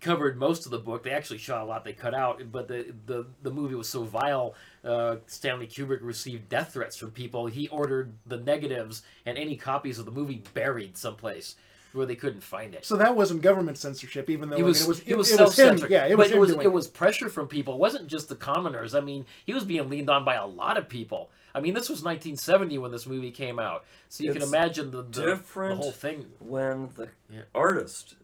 covered 0.00 0.36
most 0.38 0.64
of 0.66 0.70
the 0.70 0.78
book. 0.78 1.02
They 1.02 1.10
actually 1.10 1.38
shot 1.38 1.62
a 1.62 1.64
lot 1.64 1.84
they 1.84 1.92
cut 1.92 2.14
out, 2.14 2.40
but 2.52 2.68
the 2.68 2.94
the, 3.06 3.26
the 3.42 3.50
movie 3.50 3.74
was 3.74 3.88
so 3.88 4.02
vile. 4.04 4.54
Uh, 4.84 5.16
Stanley 5.26 5.66
Kubrick 5.66 6.00
received 6.02 6.48
death 6.48 6.72
threats 6.74 6.96
from 6.96 7.10
people. 7.10 7.46
He 7.46 7.68
ordered 7.68 8.12
the 8.26 8.36
negatives 8.38 9.02
and 9.24 9.36
any 9.36 9.56
copies 9.56 9.98
of 9.98 10.04
the 10.04 10.12
movie 10.12 10.42
buried 10.54 10.96
someplace 10.96 11.56
where 11.92 12.06
they 12.06 12.14
couldn't 12.14 12.42
find 12.42 12.74
it. 12.74 12.84
So 12.84 12.96
that 12.96 13.16
wasn't 13.16 13.40
government 13.40 13.78
censorship, 13.78 14.28
even 14.28 14.50
though 14.50 14.56
It 14.58 14.62
was, 14.62 14.82
I 14.82 14.82
mean, 14.82 14.86
it 14.86 14.88
was 14.88 15.00
it 15.00 15.16
was 15.16 15.30
him. 15.30 15.36
self-centered. 15.38 15.90
Yeah, 15.90 16.06
it 16.06 16.16
was 16.18 16.28
but 16.28 16.32
him 16.32 16.36
it 16.36 16.40
was 16.40 16.50
it 16.66 16.72
was 16.72 16.86
pressure 16.88 17.28
from 17.30 17.48
people. 17.48 17.74
It 17.74 17.80
wasn't 17.80 18.06
just 18.08 18.28
the 18.28 18.36
commoners. 18.36 18.94
I 18.94 19.00
mean, 19.00 19.24
he 19.46 19.54
was 19.54 19.64
being 19.64 19.88
leaned 19.88 20.10
on 20.10 20.24
by 20.24 20.34
a 20.34 20.46
lot 20.46 20.76
of 20.76 20.88
people. 20.88 21.30
I 21.54 21.60
mean, 21.60 21.72
this 21.72 21.88
was 21.88 22.02
1970 22.02 22.76
when 22.76 22.90
this 22.92 23.06
movie 23.06 23.30
came 23.30 23.58
out, 23.58 23.86
so 24.10 24.24
you 24.24 24.32
can 24.34 24.42
imagine 24.42 24.90
the, 24.90 24.98
the, 25.02 25.20
the 25.22 25.26
different 25.26 25.78
whole 25.78 25.90
thing. 25.90 26.26
when 26.38 26.90
the 26.96 27.08
Yeah. 27.32 27.42
artist 27.54 28.14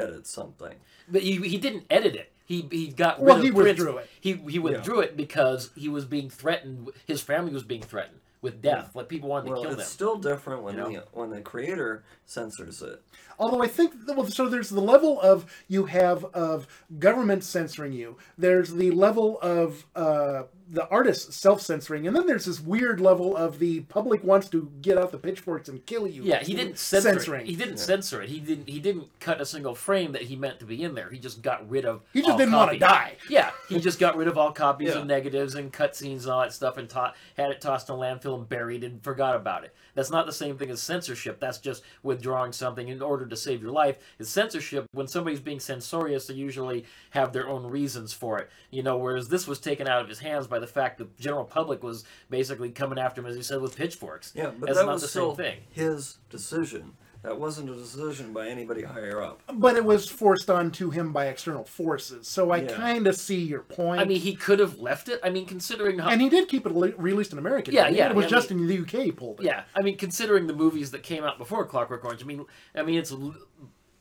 edits 0.00 0.30
something. 0.30 0.74
But 1.08 1.22
he, 1.22 1.36
he 1.36 1.58
didn't 1.58 1.84
edit 1.90 2.14
it. 2.14 2.32
He 2.44 2.66
he 2.70 2.88
got 2.88 3.18
rid 3.20 3.26
Well, 3.26 3.36
of 3.36 3.42
he 3.44 3.50
withdrew 3.52 3.98
it. 3.98 4.10
He 4.20 4.32
he 4.48 4.58
withdrew 4.58 5.00
it 5.00 5.16
because 5.16 5.70
he 5.76 5.88
was 5.88 6.04
being 6.04 6.28
threatened. 6.28 6.90
His 7.06 7.22
family 7.22 7.52
was 7.52 7.62
being 7.62 7.82
threatened 7.82 8.18
with 8.42 8.60
death. 8.60 8.96
Like 8.96 9.08
people 9.08 9.28
wanted 9.28 9.50
Well, 9.50 9.62
to 9.62 9.68
kill 9.68 9.70
it's 9.70 9.76
them. 9.76 9.80
It's 9.82 9.90
still 9.92 10.16
different 10.16 10.62
when 10.62 10.76
You 10.76 10.84
the 10.84 11.04
when 11.12 11.30
the 11.30 11.42
creator 11.42 12.02
censors 12.26 12.82
it. 12.82 13.02
Although 13.38 13.62
I 13.62 13.68
think 13.68 13.94
well, 14.06 14.26
so 14.26 14.48
there's 14.48 14.70
the 14.70 14.80
level 14.80 15.20
of 15.20 15.46
you 15.68 15.84
have 15.86 16.24
of 16.26 16.66
government 16.98 17.44
censoring 17.44 17.92
you. 17.92 18.16
There's 18.36 18.74
the 18.74 18.90
level 18.90 19.38
of 19.40 19.86
uh, 19.94 20.44
the 20.72 20.88
artist 20.88 21.32
self-censoring, 21.32 22.06
and 22.06 22.14
then 22.14 22.26
there's 22.26 22.44
this 22.44 22.60
weird 22.60 23.00
level 23.00 23.36
of 23.36 23.58
the 23.58 23.80
public 23.82 24.22
wants 24.22 24.48
to 24.50 24.70
get 24.82 24.96
out 24.96 25.10
the 25.10 25.18
pitchforks 25.18 25.68
and 25.68 25.84
kill 25.86 26.06
you. 26.06 26.22
Yeah, 26.22 26.42
he 26.42 26.54
didn't 26.54 26.78
censor 26.78 27.10
censoring. 27.10 27.40
it. 27.42 27.46
He 27.48 27.56
didn't 27.56 27.78
censor 27.78 28.22
it. 28.22 28.28
He 28.28 28.38
didn't. 28.38 28.68
He 28.68 28.78
didn't 28.78 29.08
cut 29.18 29.40
a 29.40 29.46
single 29.46 29.74
frame 29.74 30.12
that 30.12 30.22
he 30.22 30.36
meant 30.36 30.60
to 30.60 30.64
be 30.64 30.82
in 30.84 30.94
there. 30.94 31.10
He 31.10 31.18
just 31.18 31.42
got 31.42 31.68
rid 31.68 31.84
of. 31.84 32.02
He 32.12 32.20
just 32.20 32.30
all 32.32 32.38
didn't 32.38 32.54
wanna 32.54 32.78
die. 32.78 33.16
Yeah, 33.28 33.50
he 33.68 33.80
just 33.80 33.98
got 33.98 34.16
rid 34.16 34.28
of 34.28 34.38
all 34.38 34.52
copies 34.52 34.90
Yeah. 34.90 34.98
and 35.00 35.08
negatives 35.08 35.56
and 35.56 35.72
cutscenes 35.72 36.22
and 36.22 36.28
all 36.28 36.42
that 36.42 36.52
stuff, 36.52 36.76
and 36.76 36.88
ta- 36.88 37.14
had 37.36 37.50
it 37.50 37.60
tossed 37.60 37.88
in 37.88 37.96
a 37.96 37.98
landfill 37.98 38.36
and 38.38 38.48
buried 38.48 38.84
and 38.84 39.02
forgot 39.02 39.34
about 39.34 39.64
it. 39.64 39.74
That's 39.94 40.10
not 40.10 40.26
the 40.26 40.32
same 40.32 40.56
thing 40.56 40.70
as 40.70 40.80
censorship. 40.80 41.40
That's 41.40 41.58
just 41.58 41.82
withdrawing 42.04 42.52
something 42.52 42.86
in 42.88 43.02
order 43.02 43.26
to 43.26 43.36
save 43.36 43.60
your 43.60 43.72
life. 43.72 43.96
It's 44.20 44.30
censorship. 44.30 44.86
When 44.92 45.08
somebody's 45.08 45.40
being 45.40 45.58
censorious, 45.58 46.28
they 46.28 46.34
usually 46.34 46.84
have 47.10 47.32
their 47.32 47.48
own 47.48 47.66
reasons 47.66 48.12
for 48.12 48.38
it. 48.38 48.50
You 48.70 48.84
know, 48.84 48.96
whereas 48.96 49.28
this 49.28 49.48
was 49.48 49.58
taken 49.58 49.88
out 49.88 50.00
of 50.00 50.08
his 50.08 50.20
hands 50.20 50.46
by 50.46 50.59
the 50.60 50.66
fact 50.66 50.98
that 50.98 51.16
the 51.16 51.22
general 51.22 51.44
public 51.44 51.82
was 51.82 52.04
basically 52.28 52.70
coming 52.70 52.98
after 52.98 53.20
him, 53.20 53.26
as 53.26 53.36
he 53.36 53.42
said, 53.42 53.60
with 53.60 53.76
pitchforks. 53.76 54.32
Yeah, 54.34 54.50
but 54.58 54.66
That's 54.66 54.78
that 54.78 54.86
not 54.86 54.92
was 54.94 55.02
the 55.02 55.08
still 55.08 55.34
same 55.34 55.44
thing. 55.44 55.58
his 55.70 56.18
decision. 56.30 56.92
That 57.22 57.38
wasn't 57.38 57.68
a 57.68 57.74
decision 57.74 58.32
by 58.32 58.48
anybody 58.48 58.80
higher 58.82 59.20
up. 59.22 59.42
but 59.52 59.76
it 59.76 59.84
was 59.84 60.08
forced 60.08 60.48
onto 60.48 60.88
him 60.88 61.12
by 61.12 61.26
external 61.26 61.64
forces. 61.64 62.26
So 62.26 62.50
I 62.50 62.62
Yeah. 62.62 62.72
kind 62.74 63.06
of 63.06 63.14
see 63.14 63.40
your 63.42 63.60
point. 63.60 64.00
I 64.00 64.06
mean, 64.06 64.20
he 64.20 64.34
could 64.34 64.58
have 64.58 64.78
left 64.78 65.10
it. 65.10 65.20
I 65.22 65.28
mean, 65.28 65.44
considering 65.44 65.98
how. 65.98 66.08
and 66.08 66.22
he 66.22 66.30
did 66.30 66.48
keep 66.48 66.64
it 66.64 66.72
le- 66.72 66.94
released 66.96 67.32
in 67.32 67.38
America. 67.38 67.72
Yeah, 67.72 67.82
didn't 67.82 67.92
he? 67.94 67.98
yeah, 67.98 68.08
It 68.08 68.16
was 68.16 68.24
I 68.24 68.28
just 68.30 68.50
mean- 68.50 68.60
in 68.60 68.66
the 68.68 68.78
UK 68.78 69.04
he 69.04 69.12
pulled 69.12 69.40
it. 69.40 69.44
yeah, 69.44 69.64
I 69.76 69.82
mean, 69.82 69.98
considering 69.98 70.46
the 70.46 70.54
movies 70.54 70.92
that 70.92 71.02
came 71.02 71.22
out 71.22 71.36
before 71.36 71.66
Clockwork 71.66 72.02
Orange. 72.06 72.22
I 72.22 72.26
mean, 72.26 72.46
I 72.74 72.82
mean, 72.84 72.98
it's 72.98 73.12
l- 73.12 73.34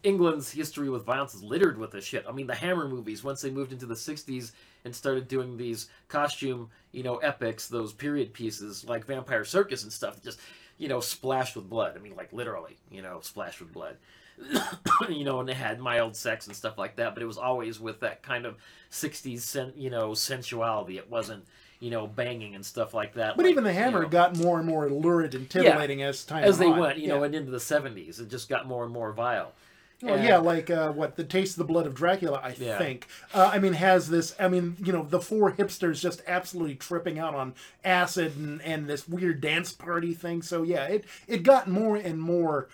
England's 0.04 0.52
history 0.52 0.90
with 0.90 1.04
violence 1.06 1.34
is 1.34 1.44
littered 1.44 1.78
with 1.78 1.92
this 1.92 2.06
shit. 2.06 2.26
I 2.28 2.32
mean, 2.32 2.48
the 2.48 2.56
Hammer 2.56 2.88
movies, 2.88 3.24
once 3.24 3.42
they 3.42 3.50
moved 3.50 3.74
into 3.74 3.86
the 3.86 3.96
'60s 3.96 4.52
and 4.86 4.96
started 4.96 5.28
doing 5.28 5.58
these 5.58 5.90
costume, 6.08 6.70
you 6.92 7.04
know, 7.04 7.18
epics, 7.18 7.68
those 7.68 7.94
period 7.94 8.34
pieces 8.34 8.86
like 8.86 9.06
Vampire 9.06 9.44
Circus 9.44 9.84
and 9.84 9.92
stuff, 9.92 10.22
just 10.24 10.40
you 10.78 10.88
know, 10.88 11.02
splashed 11.02 11.56
with 11.56 11.70
blood. 11.70 11.96
I 11.98 12.00
mean, 12.00 12.16
like 12.16 12.32
literally, 12.32 12.78
you 12.90 13.02
know, 13.02 13.20
splashed 13.22 13.60
with 13.60 13.74
blood. 13.74 13.98
you 15.10 15.26
know, 15.26 15.42
and 15.42 15.50
they 15.50 15.54
had 15.54 15.80
mild 15.80 16.16
sex 16.16 16.48
and 16.48 16.56
stuff 16.56 16.78
like 16.78 16.96
that, 16.96 17.14
but 17.14 17.22
it 17.22 17.26
was 17.26 17.38
always 17.38 17.80
with 17.80 18.00
that 18.00 18.24
kind 18.24 18.46
of 18.46 18.56
'60s, 18.92 19.42
sen- 19.42 19.74
you 19.76 19.90
know, 19.90 20.12
sensuality. 20.12 20.98
It 20.98 21.10
wasn't, 21.10 21.44
you 21.82 21.90
know, 21.90 22.08
banging 22.08 22.56
and 22.56 22.66
stuff 22.66 22.94
like 22.94 23.16
that. 23.16 23.36
But 23.36 23.44
like, 23.44 23.52
even 23.52 23.66
the 23.66 23.74
you 23.74 23.80
Hammer 23.80 24.04
know, 24.04 24.08
got 24.10 24.38
more 24.38 24.58
and 24.60 24.68
more 24.68 24.90
lurid 24.90 25.36
and 25.36 25.50
titillating 25.50 26.02
as 26.04 26.24
time 26.24 26.46
as 26.46 26.58
they 26.58 26.68
on. 26.68 26.80
went, 26.80 27.00
you 27.00 27.10
know, 27.10 27.24
and 27.24 27.36
into 27.36 27.52
the 27.52 27.58
'70s, 27.58 28.22
it 28.22 28.30
just 28.30 28.48
got 28.48 28.66
more 28.66 28.86
and 28.86 28.94
more 28.94 29.12
vile. 29.12 29.52
Well, 30.02 30.16
And- 30.16 30.24
yeah, 30.24 30.38
like 30.38 30.70
uh, 30.70 30.92
what 30.94 31.18
the 31.18 31.26
taste 31.26 31.54
of 31.54 31.58
the 31.58 31.66
blood 31.66 31.86
of 31.86 31.94
Dracula, 31.94 32.40
I 32.42 32.56
Yeah. 32.58 32.78
think. 32.78 33.08
Uh, 33.34 33.50
I 33.54 33.60
mean, 33.60 33.74
has 33.74 34.10
this? 34.10 34.34
I 34.40 34.48
mean, 34.48 34.78
you 34.80 34.94
know, 34.94 35.04
the 35.04 35.20
four 35.20 35.52
hipsters 35.52 36.00
just 36.00 36.22
absolutely 36.26 36.76
tripping 36.76 37.20
out 37.20 37.36
on 37.36 37.54
acid 37.84 38.38
and, 38.38 38.62
and 38.62 38.88
this 38.88 39.08
weird 39.10 39.42
dance 39.42 39.74
party 39.74 40.14
thing. 40.14 40.42
So 40.42 40.64
yeah, 40.64 40.86
it 40.86 41.06
it 41.28 41.44
got 41.44 41.68
more 41.68 41.98
and 41.98 42.20
more 42.22 42.70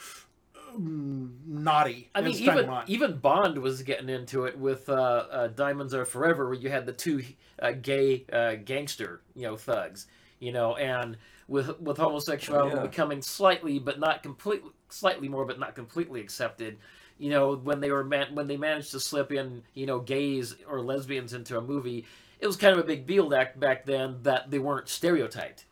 um, 0.75 1.35
naughty. 1.47 2.09
I 2.13 2.21
mean, 2.21 2.35
even 2.35 2.69
on. 2.69 2.83
even 2.87 3.17
Bond 3.17 3.57
was 3.59 3.81
getting 3.81 4.09
into 4.09 4.45
it 4.45 4.57
with 4.59 4.87
uh, 4.89 4.93
uh, 5.31 5.47
Diamonds 5.47 5.93
Are 5.93 6.05
Forever, 6.05 6.45
where 6.45 6.53
you 6.57 6.69
had 6.69 6.85
the 6.85 6.93
two 6.93 7.23
uh, 7.59 7.71
gay 7.71 8.25
uh, 8.31 8.55
gangster, 8.63 9.21
you 9.35 9.43
know, 9.43 9.55
thugs, 9.55 10.07
you 10.39 10.51
know, 10.51 10.75
and 10.75 11.17
with 11.47 11.79
with 11.79 11.97
homosexuality 11.97 12.75
Yeah. 12.75 12.81
becoming 12.83 13.21
slightly, 13.21 13.79
but 13.79 13.99
not 13.99 14.21
completely, 14.21 14.69
slightly 14.89 15.27
more, 15.27 15.45
but 15.45 15.59
not 15.59 15.73
completely 15.75 16.21
accepted. 16.21 16.77
You 17.17 17.29
know, 17.29 17.55
when 17.55 17.79
they 17.79 17.91
were 17.91 18.03
man- 18.03 18.35
when 18.35 18.47
they 18.47 18.57
managed 18.57 18.91
to 18.91 18.99
slip 18.99 19.31
in, 19.31 19.63
you 19.73 19.85
know, 19.85 19.99
gays 19.99 20.55
or 20.67 20.81
lesbians 20.81 21.33
into 21.33 21.57
a 21.57 21.61
movie, 21.61 22.05
it 22.39 22.47
was 22.47 22.57
kind 22.57 22.73
of 22.73 22.79
a 22.79 22.87
big 22.87 23.07
deal 23.07 23.29
back 23.29 23.59
back 23.59 23.85
then 23.85 24.19
that 24.23 24.51
they 24.51 24.59
weren't 24.59 24.89
stereotyped. 24.89 25.65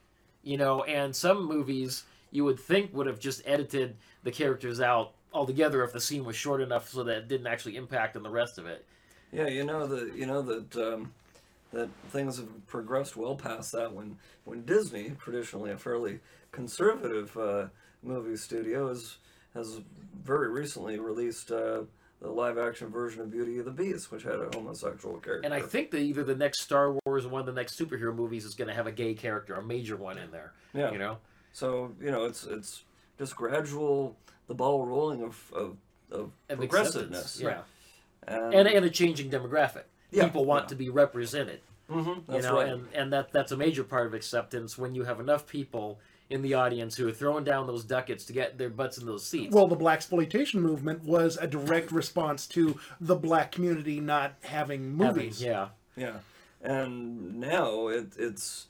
You 0.43 0.57
know, 0.57 0.83
and 0.83 1.15
some 1.15 1.45
movies 1.45 2.03
you 2.31 2.43
would 2.43 2.59
think 2.59 2.93
would 2.93 3.07
have 3.07 3.19
just 3.19 3.41
edited 3.45 3.95
the 4.23 4.31
characters 4.31 4.81
out 4.81 5.13
altogether 5.33 5.83
if 5.83 5.93
the 5.93 5.99
scene 5.99 6.25
was 6.25 6.35
short 6.35 6.61
enough 6.61 6.89
so 6.89 7.03
that 7.03 7.17
it 7.17 7.27
didn't 7.27 7.47
actually 7.47 7.75
impact 7.75 8.15
on 8.15 8.23
the 8.23 8.29
rest 8.29 8.57
of 8.57 8.65
it. 8.65 8.85
Yeah, 9.31 9.47
you 9.47 9.63
know 9.63 9.87
that 9.87 10.15
you 10.15 10.25
know 10.25 10.41
that 10.41 10.75
um, 10.75 11.11
that 11.71 11.89
things 12.09 12.37
have 12.37 12.67
progressed 12.67 13.17
well 13.17 13.35
past 13.35 13.71
that. 13.73 13.91
When 13.91 14.17
when 14.45 14.63
Disney, 14.63 15.13
traditionally 15.19 15.71
a 15.71 15.77
fairly 15.77 16.19
conservative 16.51 17.35
uh, 17.35 17.67
movie 18.03 18.37
studio, 18.37 18.89
has 18.89 19.17
has 19.53 19.81
very 20.23 20.49
recently 20.49 20.99
released 20.99 21.51
uh, 21.51 21.81
the 22.21 22.29
live 22.29 22.57
action 22.57 22.89
version 22.89 23.21
of 23.21 23.31
Beauty 23.31 23.57
and 23.57 23.65
the 23.65 23.71
Beast, 23.71 24.11
which 24.11 24.23
had 24.23 24.35
a 24.35 24.49
homosexual 24.53 25.17
character. 25.19 25.45
And 25.45 25.53
I 25.53 25.61
think 25.61 25.91
that 25.91 25.99
either 25.99 26.23
the 26.23 26.35
next 26.35 26.61
Star 26.61 26.95
Wars 27.05 27.25
or 27.25 27.29
one 27.29 27.41
of 27.41 27.45
the 27.45 27.53
next 27.53 27.77
superhero 27.77 28.15
movies 28.15 28.45
is 28.45 28.55
going 28.55 28.69
to 28.69 28.73
have 28.73 28.87
a 28.87 28.91
gay 28.91 29.13
character, 29.13 29.53
a 29.55 29.63
major 29.63 29.97
one 29.97 30.17
in 30.17 30.31
there. 30.31 30.53
Yeah. 30.73 30.91
You 30.91 30.97
know? 30.97 31.17
so. 31.51 31.93
You 32.01 32.11
know, 32.11 32.25
it's 32.25 32.45
it's 32.45 32.83
just 33.17 33.35
gradual 33.35 34.17
the 34.47 34.55
ball 34.55 34.85
rolling 34.85 35.21
of 35.21 35.51
of, 35.53 35.77
of 36.11 36.31
Of 36.49 36.57
progressiveness. 36.57 37.39
Yeah. 37.41 37.61
And, 38.25 38.53
And, 38.53 38.67
and 38.67 38.85
a 38.85 38.89
changing 38.89 39.29
demographic. 39.29 39.83
Yeah, 40.11 40.25
People 40.25 40.45
want 40.45 40.65
yeah. 40.65 40.69
to 40.69 40.75
be 40.75 40.89
represented. 40.89 41.59
Mm-hmm, 41.89 42.33
you 42.33 42.41
know, 42.41 42.55
right. 42.55 42.69
and 42.69 42.87
and 42.93 43.11
that 43.11 43.33
that's 43.33 43.51
a 43.51 43.57
major 43.57 43.83
part 43.83 44.07
of 44.07 44.13
acceptance 44.13 44.77
when 44.77 44.95
you 44.95 45.03
have 45.03 45.19
enough 45.19 45.45
people 45.45 45.99
in 46.29 46.41
the 46.41 46.53
audience 46.53 46.95
who 46.95 47.07
are 47.07 47.11
throwing 47.11 47.43
down 47.43 47.67
those 47.67 47.83
ducats 47.83 48.25
to 48.25 48.33
get 48.33 48.57
their 48.57 48.69
butts 48.69 48.97
in 48.97 49.05
those 49.05 49.25
seats. 49.25 49.53
Well, 49.53 49.67
the 49.67 49.75
black 49.75 49.97
exploitation 49.97 50.61
movement 50.61 51.03
was 51.03 51.37
a 51.37 51.47
direct 51.47 51.91
response 51.91 52.47
to 52.47 52.79
the 52.99 53.15
black 53.15 53.51
community 53.51 53.99
not 53.99 54.33
having 54.41 54.97
Having- 54.97 55.15
movies. 55.15 55.41
yeah. 55.41 55.69
Yeah, 55.95 56.17
and 56.61 57.35
now 57.39 57.87
it, 57.89 58.13
it's 58.17 58.65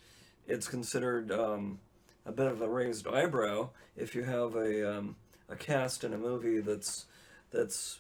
it's 0.45 0.67
considered 0.67 1.31
um, 1.31 1.79
a 2.25 2.33
bit 2.33 2.47
of 2.47 2.61
a 2.61 2.67
raised 2.67 3.07
eyebrow 3.07 3.69
if 3.95 4.13
you 4.13 4.23
have 4.23 4.55
a 4.55 4.97
um, 4.97 5.15
a 5.47 5.55
cast 5.55 6.03
in 6.03 6.11
a 6.13 6.17
movie 6.17 6.59
that's 6.59 7.05
that's 7.51 7.99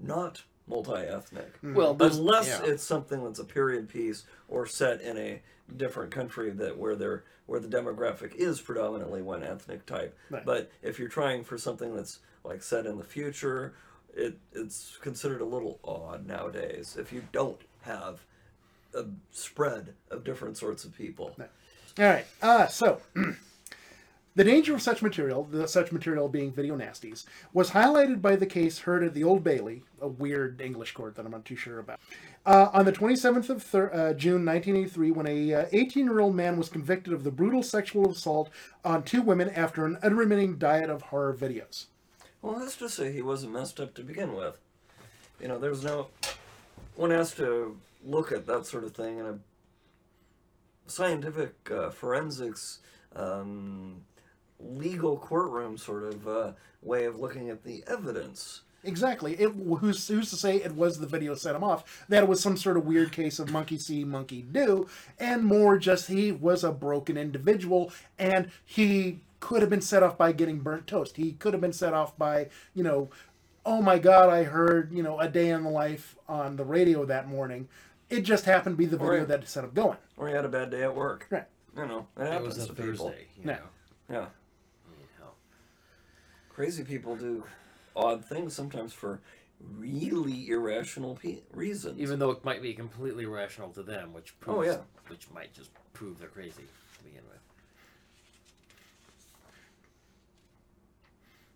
not 0.00 0.42
multi-ethnic. 0.68 1.52
Well, 1.62 1.94
there's- 1.94 2.16
unless 2.18 2.46
yeah. 2.46 2.70
it's 2.70 2.84
something 2.84 3.24
that's 3.24 3.38
a 3.40 3.44
period 3.44 3.88
piece 3.88 4.24
or 4.48 4.66
set 4.66 5.00
in 5.00 5.16
a 5.18 5.40
different 5.76 6.10
country 6.12 6.50
that 6.50 6.78
where 6.78 6.94
they're 6.94 7.24
where 7.48 7.58
the 7.58 7.66
demographic 7.66 8.34
is 8.36 8.60
predominantly 8.60 9.22
one 9.22 9.42
ethnic 9.42 9.86
type. 9.86 10.16
Right. 10.28 10.44
But 10.44 10.70
if 10.82 10.98
you're 10.98 11.08
trying 11.08 11.44
for 11.44 11.56
something 11.56 11.96
that's 11.96 12.20
like 12.44 12.62
set 12.62 12.84
in 12.86 12.98
the 12.98 13.04
future, 13.04 13.74
it 14.14 14.36
it's 14.52 14.98
considered 15.00 15.40
a 15.40 15.46
little 15.46 15.80
odd 15.82 16.26
nowadays 16.26 16.96
if 17.00 17.10
you 17.12 17.24
don't 17.32 17.60
have 17.82 18.20
a 18.94 19.04
spread 19.30 19.94
of 20.10 20.24
different 20.24 20.58
sorts 20.58 20.84
of 20.84 20.94
people. 20.94 21.34
All 21.98 22.04
right. 22.04 22.26
Uh, 22.42 22.66
so, 22.66 23.00
the 24.38 24.44
danger 24.44 24.72
of 24.72 24.80
such 24.80 25.02
material, 25.02 25.48
such 25.66 25.90
material 25.90 26.28
being 26.28 26.52
video 26.52 26.76
nasties, 26.76 27.24
was 27.52 27.70
highlighted 27.70 28.22
by 28.22 28.36
the 28.36 28.46
case 28.46 28.78
heard 28.78 29.02
at 29.02 29.12
the 29.12 29.24
Old 29.24 29.42
Bailey, 29.42 29.82
a 30.00 30.06
weird 30.06 30.60
English 30.60 30.92
court 30.92 31.16
that 31.16 31.26
I'm 31.26 31.32
not 31.32 31.44
too 31.44 31.56
sure 31.56 31.80
about, 31.80 31.98
uh, 32.46 32.68
on 32.72 32.84
the 32.84 32.92
27th 32.92 33.50
of 33.50 33.64
thir- 33.64 33.92
uh, 33.92 34.14
June 34.14 34.44
1983, 34.44 35.10
when 35.10 35.26
a 35.26 35.66
18 35.72 36.04
year 36.04 36.20
old 36.20 36.36
man 36.36 36.56
was 36.56 36.68
convicted 36.68 37.12
of 37.12 37.24
the 37.24 37.32
brutal 37.32 37.64
sexual 37.64 38.08
assault 38.12 38.48
on 38.84 39.02
two 39.02 39.22
women 39.22 39.50
after 39.50 39.84
an 39.84 39.98
unremitting 40.04 40.56
diet 40.56 40.88
of 40.88 41.02
horror 41.02 41.34
videos. 41.34 41.86
Well, 42.40 42.60
let's 42.60 42.76
just 42.76 42.94
say 42.94 43.10
he 43.10 43.22
wasn't 43.22 43.54
messed 43.54 43.80
up 43.80 43.92
to 43.94 44.04
begin 44.04 44.36
with. 44.36 44.56
You 45.40 45.48
know, 45.48 45.58
there's 45.58 45.82
no. 45.82 46.10
One 46.94 47.10
has 47.10 47.34
to 47.34 47.76
look 48.04 48.30
at 48.30 48.46
that 48.46 48.66
sort 48.66 48.84
of 48.84 48.94
thing 48.94 49.18
in 49.18 49.26
a 49.26 49.38
scientific 50.86 51.54
uh, 51.72 51.90
forensics, 51.90 52.78
um, 53.16 54.02
legal 54.60 55.16
courtroom 55.16 55.76
sort 55.76 56.04
of 56.04 56.26
uh, 56.28 56.52
way 56.82 57.04
of 57.04 57.18
looking 57.18 57.48
at 57.50 57.64
the 57.64 57.84
evidence. 57.86 58.62
Exactly. 58.84 59.34
It, 59.34 59.50
who's, 59.50 60.06
who's 60.06 60.30
to 60.30 60.36
say 60.36 60.56
it 60.56 60.74
was 60.74 60.98
the 60.98 61.06
video 61.06 61.34
set 61.34 61.56
him 61.56 61.64
off? 61.64 62.04
That 62.08 62.22
it 62.22 62.28
was 62.28 62.40
some 62.40 62.56
sort 62.56 62.76
of 62.76 62.86
weird 62.86 63.10
case 63.12 63.38
of 63.38 63.50
monkey 63.50 63.76
see, 63.78 64.04
monkey 64.04 64.42
do, 64.42 64.86
and 65.18 65.44
more 65.44 65.78
just 65.78 66.08
he 66.08 66.30
was 66.30 66.62
a 66.62 66.70
broken 66.70 67.16
individual 67.16 67.92
and 68.18 68.50
he 68.64 69.20
could 69.40 69.62
have 69.62 69.70
been 69.70 69.80
set 69.80 70.02
off 70.02 70.16
by 70.16 70.32
getting 70.32 70.60
burnt 70.60 70.86
toast. 70.86 71.16
He 71.16 71.32
could 71.32 71.52
have 71.54 71.60
been 71.60 71.72
set 71.72 71.92
off 71.92 72.16
by, 72.16 72.48
you 72.74 72.82
know, 72.84 73.10
oh 73.66 73.82
my 73.82 73.98
God, 73.98 74.30
I 74.30 74.44
heard, 74.44 74.92
you 74.92 75.02
know, 75.02 75.18
a 75.20 75.28
day 75.28 75.50
in 75.50 75.64
the 75.64 75.70
life 75.70 76.16
on 76.28 76.56
the 76.56 76.64
radio 76.64 77.04
that 77.04 77.28
morning. 77.28 77.68
It 78.10 78.22
just 78.22 78.44
happened 78.46 78.74
to 78.74 78.78
be 78.78 78.86
the 78.86 78.96
video 78.96 79.18
Right. 79.18 79.28
that 79.28 79.48
set 79.48 79.64
him 79.64 79.70
going. 79.74 79.98
Or 80.16 80.28
he 80.28 80.34
had 80.34 80.44
a 80.44 80.48
bad 80.48 80.70
day 80.70 80.82
at 80.84 80.94
work. 80.94 81.26
Right. 81.30 81.44
You 81.76 81.86
know, 81.86 82.06
it 82.16 82.22
It 82.22 82.32
happens 82.32 82.56
was 82.56 82.64
a 82.64 82.66
to 82.68 82.72
people. 82.74 83.06
Thursday. 83.08 83.26
You 83.36 83.42
Yeah. 83.44 83.52
know. 83.52 83.58
Yeah. 84.08 84.14
You 84.16 84.20
know. 84.22 84.26
Crazy 86.58 86.82
people 86.82 87.14
do 87.14 87.44
odd 87.94 88.24
things 88.24 88.52
sometimes 88.52 88.92
for 88.92 89.20
really 89.78 90.48
irrational 90.48 91.14
pe- 91.14 91.38
reasons. 91.52 92.00
Even 92.00 92.18
though 92.18 92.32
it 92.32 92.44
might 92.44 92.60
be 92.60 92.74
completely 92.74 93.26
rational 93.26 93.68
to 93.70 93.82
them, 93.84 94.12
which 94.12 94.34
proves, 94.40 94.58
Oh, 94.58 94.62
yeah. 94.72 94.78
which 95.06 95.30
might 95.32 95.54
just 95.54 95.70
prove 95.92 96.18
they're 96.18 96.26
crazy 96.26 96.64
to 96.96 97.04
begin 97.04 97.22
with. 97.30 97.38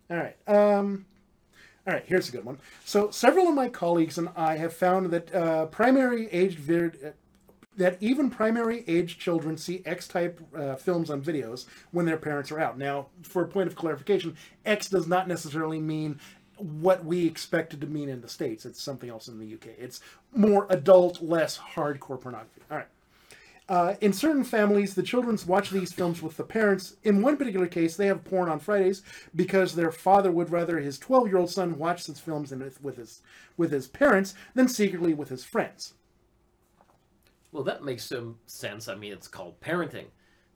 All 0.09 0.23
right. 0.23 0.37
Um, 0.47 1.05
all 1.85 1.93
right. 1.95 2.05
Here's 2.07 2.29
a 2.29 2.31
good 2.31 2.45
one. 2.45 2.59
So 2.85 3.11
several 3.11 3.49
of 3.49 3.55
my 3.55 3.67
colleagues 3.67 4.17
and 4.17 4.29
I 4.37 4.55
have 4.55 4.71
found 4.73 5.11
that 5.11 5.35
uh, 5.35 5.65
primary 5.65 6.29
aged 6.31 6.59
vid- 6.59 6.99
uh, 7.03 7.09
that 7.77 7.97
even 7.99 8.29
primary 8.29 8.83
age 8.87 9.17
children 9.17 9.57
see 9.57 9.81
X 9.85 10.07
type 10.07 10.39
uh, 10.55 10.75
films 10.75 11.09
on 11.09 11.21
videos 11.21 11.65
when 11.91 12.05
their 12.05 12.17
parents 12.17 12.51
are 12.51 12.59
out. 12.59 12.77
Now, 12.77 13.07
for 13.23 13.43
a 13.43 13.47
point 13.47 13.67
of 13.67 13.75
clarification, 13.75 14.35
X 14.65 14.89
does 14.89 15.07
not 15.07 15.27
necessarily 15.27 15.79
mean 15.79 16.19
what 16.57 17.03
we 17.03 17.25
expect 17.25 17.73
it 17.73 17.81
to 17.81 17.87
mean 17.87 18.09
in 18.09 18.21
the 18.21 18.29
states. 18.29 18.65
It's 18.65 18.81
something 18.81 19.09
else 19.09 19.27
in 19.27 19.39
the 19.39 19.53
UK. 19.53 19.67
It's 19.79 20.01
more 20.35 20.67
adult, 20.69 21.21
less 21.21 21.57
hardcore 21.57 22.21
pornography. 22.21 22.61
All 22.69 22.77
right. 22.77 22.87
Uh, 23.69 23.95
in 24.01 24.11
certain 24.11 24.43
families, 24.43 24.93
the 24.93 25.01
children 25.03 25.37
watch 25.47 25.69
these 25.69 25.93
films 25.93 26.21
with 26.21 26.35
the 26.35 26.43
parents. 26.43 26.97
In 27.03 27.21
one 27.21 27.37
particular 27.37 27.67
case, 27.67 27.95
they 27.95 28.07
have 28.07 28.23
porn 28.25 28.49
on 28.49 28.59
Fridays 28.59 29.03
because 29.35 29.73
their 29.73 29.91
father 29.91 30.31
would 30.31 30.51
rather 30.51 30.79
his 30.79 30.99
12-year-old 30.99 31.49
son 31.49 31.77
watch 31.77 32.05
these 32.05 32.19
films 32.19 32.53
with 32.81 32.97
his 32.97 33.21
with 33.55 33.71
his 33.71 33.87
parents 33.87 34.33
than 34.53 34.67
secretly 34.67 35.13
with 35.13 35.29
his 35.29 35.45
friends. 35.45 35.93
Well, 37.53 37.63
that 37.65 37.83
makes 37.83 38.03
some 38.05 38.39
sense. 38.47 38.87
I 38.87 38.95
mean, 38.95 39.13
it's 39.13 39.27
called 39.27 39.61
parenting. 39.61 40.07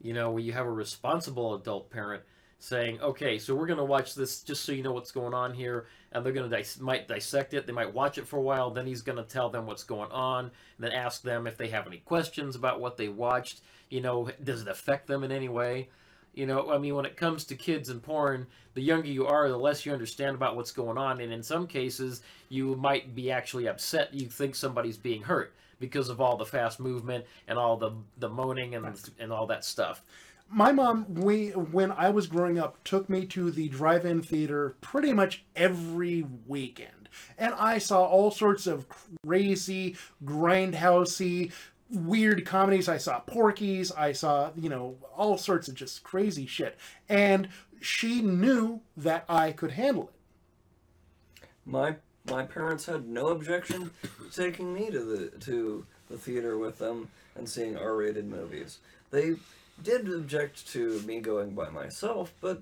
You 0.02 0.14
know, 0.14 0.32
where 0.32 0.42
you 0.42 0.52
have 0.54 0.66
a 0.66 0.72
responsible 0.72 1.54
adult 1.54 1.92
parent 1.92 2.24
saying, 2.60 3.00
"Okay, 3.02 3.38
so 3.38 3.54
we're 3.54 3.68
going 3.68 3.78
to 3.78 3.86
watch 3.86 4.16
this 4.16 4.42
just 4.42 4.66
so 4.66 4.72
you 4.72 4.82
know 4.82 4.92
what's 4.92 5.12
going 5.12 5.34
on 5.36 5.54
here," 5.54 5.86
and 6.12 6.26
they're 6.26 6.34
going 6.34 6.50
to 6.50 6.58
dis- 6.58 6.80
might 6.80 7.08
dissect 7.08 7.54
it. 7.54 7.68
They 7.68 7.74
might 7.74 7.94
watch 7.94 8.18
it 8.18 8.28
for 8.28 8.38
a 8.38 8.42
while. 8.42 8.72
Then 8.72 8.88
he's 8.88 9.04
going 9.04 9.18
to 9.18 9.24
tell 9.24 9.50
them 9.50 9.68
what's 9.68 9.84
going 9.84 10.12
on, 10.12 10.46
and 10.46 10.52
then 10.80 10.92
ask 10.92 11.22
them 11.22 11.46
if 11.46 11.56
they 11.56 11.68
have 11.70 11.86
any 11.86 12.00
questions 12.00 12.56
about 12.56 12.80
what 12.80 12.98
they 12.98 13.10
watched. 13.10 13.62
You 13.90 14.02
know, 14.02 14.32
does 14.44 14.64
it 14.64 14.68
affect 14.68 15.06
them 15.08 15.24
in 15.24 15.32
any 15.32 15.50
way? 15.50 15.90
You 16.34 16.48
know, 16.48 16.72
I 16.72 16.80
mean, 16.80 16.96
when 16.96 17.06
it 17.06 17.16
comes 17.18 17.46
to 17.46 17.56
kids 17.56 17.90
and 17.90 18.02
porn, 18.02 18.48
the 18.74 18.82
younger 18.82 19.08
you 19.08 19.28
are, 19.28 19.50
the 19.50 19.58
less 19.58 19.86
you 19.86 19.94
understand 19.94 20.36
about 20.36 20.56
what's 20.56 20.72
going 20.72 20.98
on, 20.98 21.22
and 21.22 21.32
in 21.32 21.44
some 21.44 21.68
cases, 21.68 22.22
you 22.50 22.76
might 22.76 23.14
be 23.16 23.32
actually 23.32 23.68
upset. 23.68 24.14
You 24.14 24.28
think 24.28 24.56
somebody's 24.56 24.98
being 24.98 25.24
hurt 25.24 25.54
because 25.80 26.10
of 26.10 26.22
all 26.22 26.38
the 26.38 26.46
fast 26.46 26.80
movement 26.80 27.26
and 27.48 27.58
all 27.58 27.78
the 27.78 27.92
the 28.18 28.30
moaning 28.30 28.76
and 28.76 29.12
and 29.20 29.32
all 29.32 29.48
that 29.48 29.66
stuff. 29.66 30.02
My 30.50 30.72
mom, 30.72 31.14
we 31.14 31.50
when 31.50 31.92
I 31.92 32.10
was 32.10 32.28
growing 32.28 32.58
up, 32.58 32.82
took 32.86 33.10
me 33.10 33.26
to 33.28 33.52
the 33.52 33.68
drive-in 33.68 34.22
theater 34.22 34.76
pretty 34.80 35.12
much 35.14 35.44
every 35.56 36.26
weekend, 36.48 37.10
and 37.38 37.54
I 37.56 37.80
saw 37.80 38.04
all 38.06 38.32
sorts 38.32 38.66
of 38.66 38.86
crazy, 39.26 39.98
grindhousey, 40.24 41.52
weird 41.90 42.46
comedies. 42.46 42.88
I 42.88 42.98
saw 42.98 43.20
Porky's. 43.20 43.92
I 43.92 44.14
saw 44.14 44.52
you 44.56 44.70
know 44.70 44.96
all 45.16 45.38
sorts 45.38 45.68
of 45.68 45.76
just 45.76 46.04
crazy 46.04 46.46
shit, 46.46 46.78
and 47.10 47.50
she 47.82 48.22
knew 48.22 48.82
that 48.96 49.26
I 49.28 49.52
could 49.52 49.72
handle 49.72 50.10
it. 50.10 51.48
my 51.66 51.98
my 52.30 52.44
parents 52.44 52.86
had 52.86 53.08
no 53.08 53.28
objection 53.28 53.92
taking 54.34 54.74
me 54.74 54.90
to 54.92 55.00
the 55.00 55.28
to 55.46 55.86
the 56.10 56.18
theater 56.18 56.58
with 56.58 56.78
them 56.78 57.10
and 57.36 57.48
seeing 57.48 57.78
R-rated 57.78 58.26
movies. 58.28 58.80
They 59.12 59.36
did 59.84 60.12
object 60.12 60.68
to 60.74 61.00
me 61.02 61.20
going 61.20 61.52
by 61.52 61.70
myself, 61.70 62.34
but 62.42 62.62